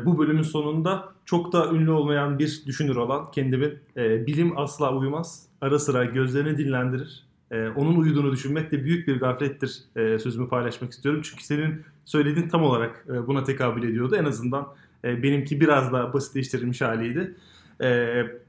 bu 0.06 0.18
bölümün 0.18 0.42
sonunda 0.42 1.14
çok 1.26 1.54
da 1.54 1.72
ünlü 1.72 1.92
olmayan 1.92 2.40
bir 2.40 2.64
düşünür 2.66 2.96
olan 2.96 3.32
kendimin 3.32 3.80
e, 3.98 4.28
bilim 4.28 4.58
asla 4.58 4.96
uyumaz. 4.96 5.48
Ara 5.62 5.80
sıra 5.80 6.06
gözlerini 6.06 6.58
dinlendirir 6.58 7.33
e, 7.54 7.70
onun 7.70 7.96
uyuduğunu 7.96 8.32
düşünmek 8.32 8.72
de 8.72 8.84
büyük 8.84 9.08
bir 9.08 9.20
gaflettir 9.20 9.80
e, 9.96 10.20
sözümü 10.20 10.50
paylaşmak 10.50 10.92
istiyorum. 10.92 11.22
Çünkü 11.24 11.44
senin 11.44 11.82
söylediğin 12.06 12.50
tam 12.50 12.64
olarak 12.64 13.06
e, 13.10 13.28
buna 13.28 13.44
tekabül 13.44 13.84
ediyordu. 13.84 14.16
En 14.16 14.26
azından 14.26 14.68
e, 15.06 15.24
benimki 15.24 15.62
biraz 15.62 15.94
daha 15.94 16.14
basitleştirilmiş 16.14 16.82
haliydi. 16.82 17.36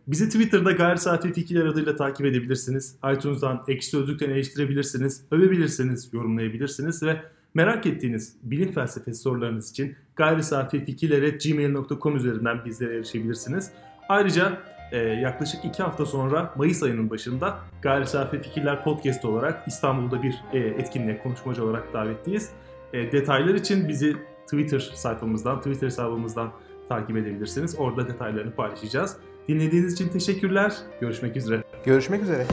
Bizi 0.06 0.28
Twitter'da 0.28 0.72
gayri 0.72 0.98
safi 0.98 1.32
fikirler 1.32 1.66
adıyla 1.66 1.96
takip 1.96 2.26
edebilirsiniz. 2.26 2.96
iTunes'dan, 3.14 3.64
Ekşi 3.68 3.88
Sözlük'ten 3.88 4.30
eleştirebilirsiniz, 4.30 5.22
övebilirsiniz, 5.30 6.08
yorumlayabilirsiniz 6.12 7.02
ve 7.02 7.22
merak 7.54 7.86
ettiğiniz 7.86 8.36
bilim 8.42 8.72
felsefesi 8.72 9.20
sorularınız 9.20 9.70
için 9.70 9.96
gayri 10.16 10.42
safi 10.42 10.84
fikirlere 10.84 11.30
gmail.com 11.30 12.16
üzerinden 12.16 12.64
bizlere 12.64 12.96
erişebilirsiniz. 12.96 13.70
Ayrıca 14.08 14.58
e, 14.94 14.98
yaklaşık 14.98 15.64
iki 15.64 15.82
hafta 15.82 16.06
sonra 16.06 16.54
Mayıs 16.56 16.82
ayının 16.82 17.10
başında 17.10 17.58
Gayri 17.82 18.06
Safi 18.06 18.42
Fikirler 18.42 18.84
Podcast 18.84 19.24
olarak 19.24 19.62
İstanbul'da 19.66 20.22
bir 20.22 20.34
e, 20.52 20.58
etkinliğe 20.58 21.22
konuşmacı 21.22 21.64
olarak 21.64 21.92
davetliyiz. 21.92 22.50
E, 22.92 23.12
detaylar 23.12 23.54
için 23.54 23.88
bizi 23.88 24.16
Twitter 24.44 24.80
sayfamızdan, 24.94 25.58
Twitter 25.58 25.86
hesabımızdan 25.86 26.52
takip 26.88 27.16
edebilirsiniz. 27.16 27.78
Orada 27.78 28.08
detaylarını 28.08 28.54
paylaşacağız. 28.54 29.16
Dinlediğiniz 29.48 29.92
için 29.92 30.08
teşekkürler. 30.08 30.72
Görüşmek 31.00 31.36
üzere. 31.36 31.62
Görüşmek 31.84 32.22
üzere. 32.22 32.46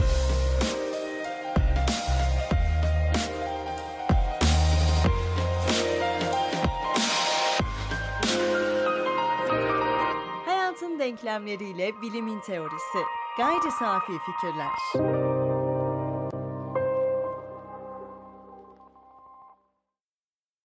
Denklemleriyle 11.32 12.02
bilimin 12.02 12.40
teorisi. 12.40 12.98
Gayri 13.38 13.70
safi 13.78 14.12
fikirler. 14.18 15.31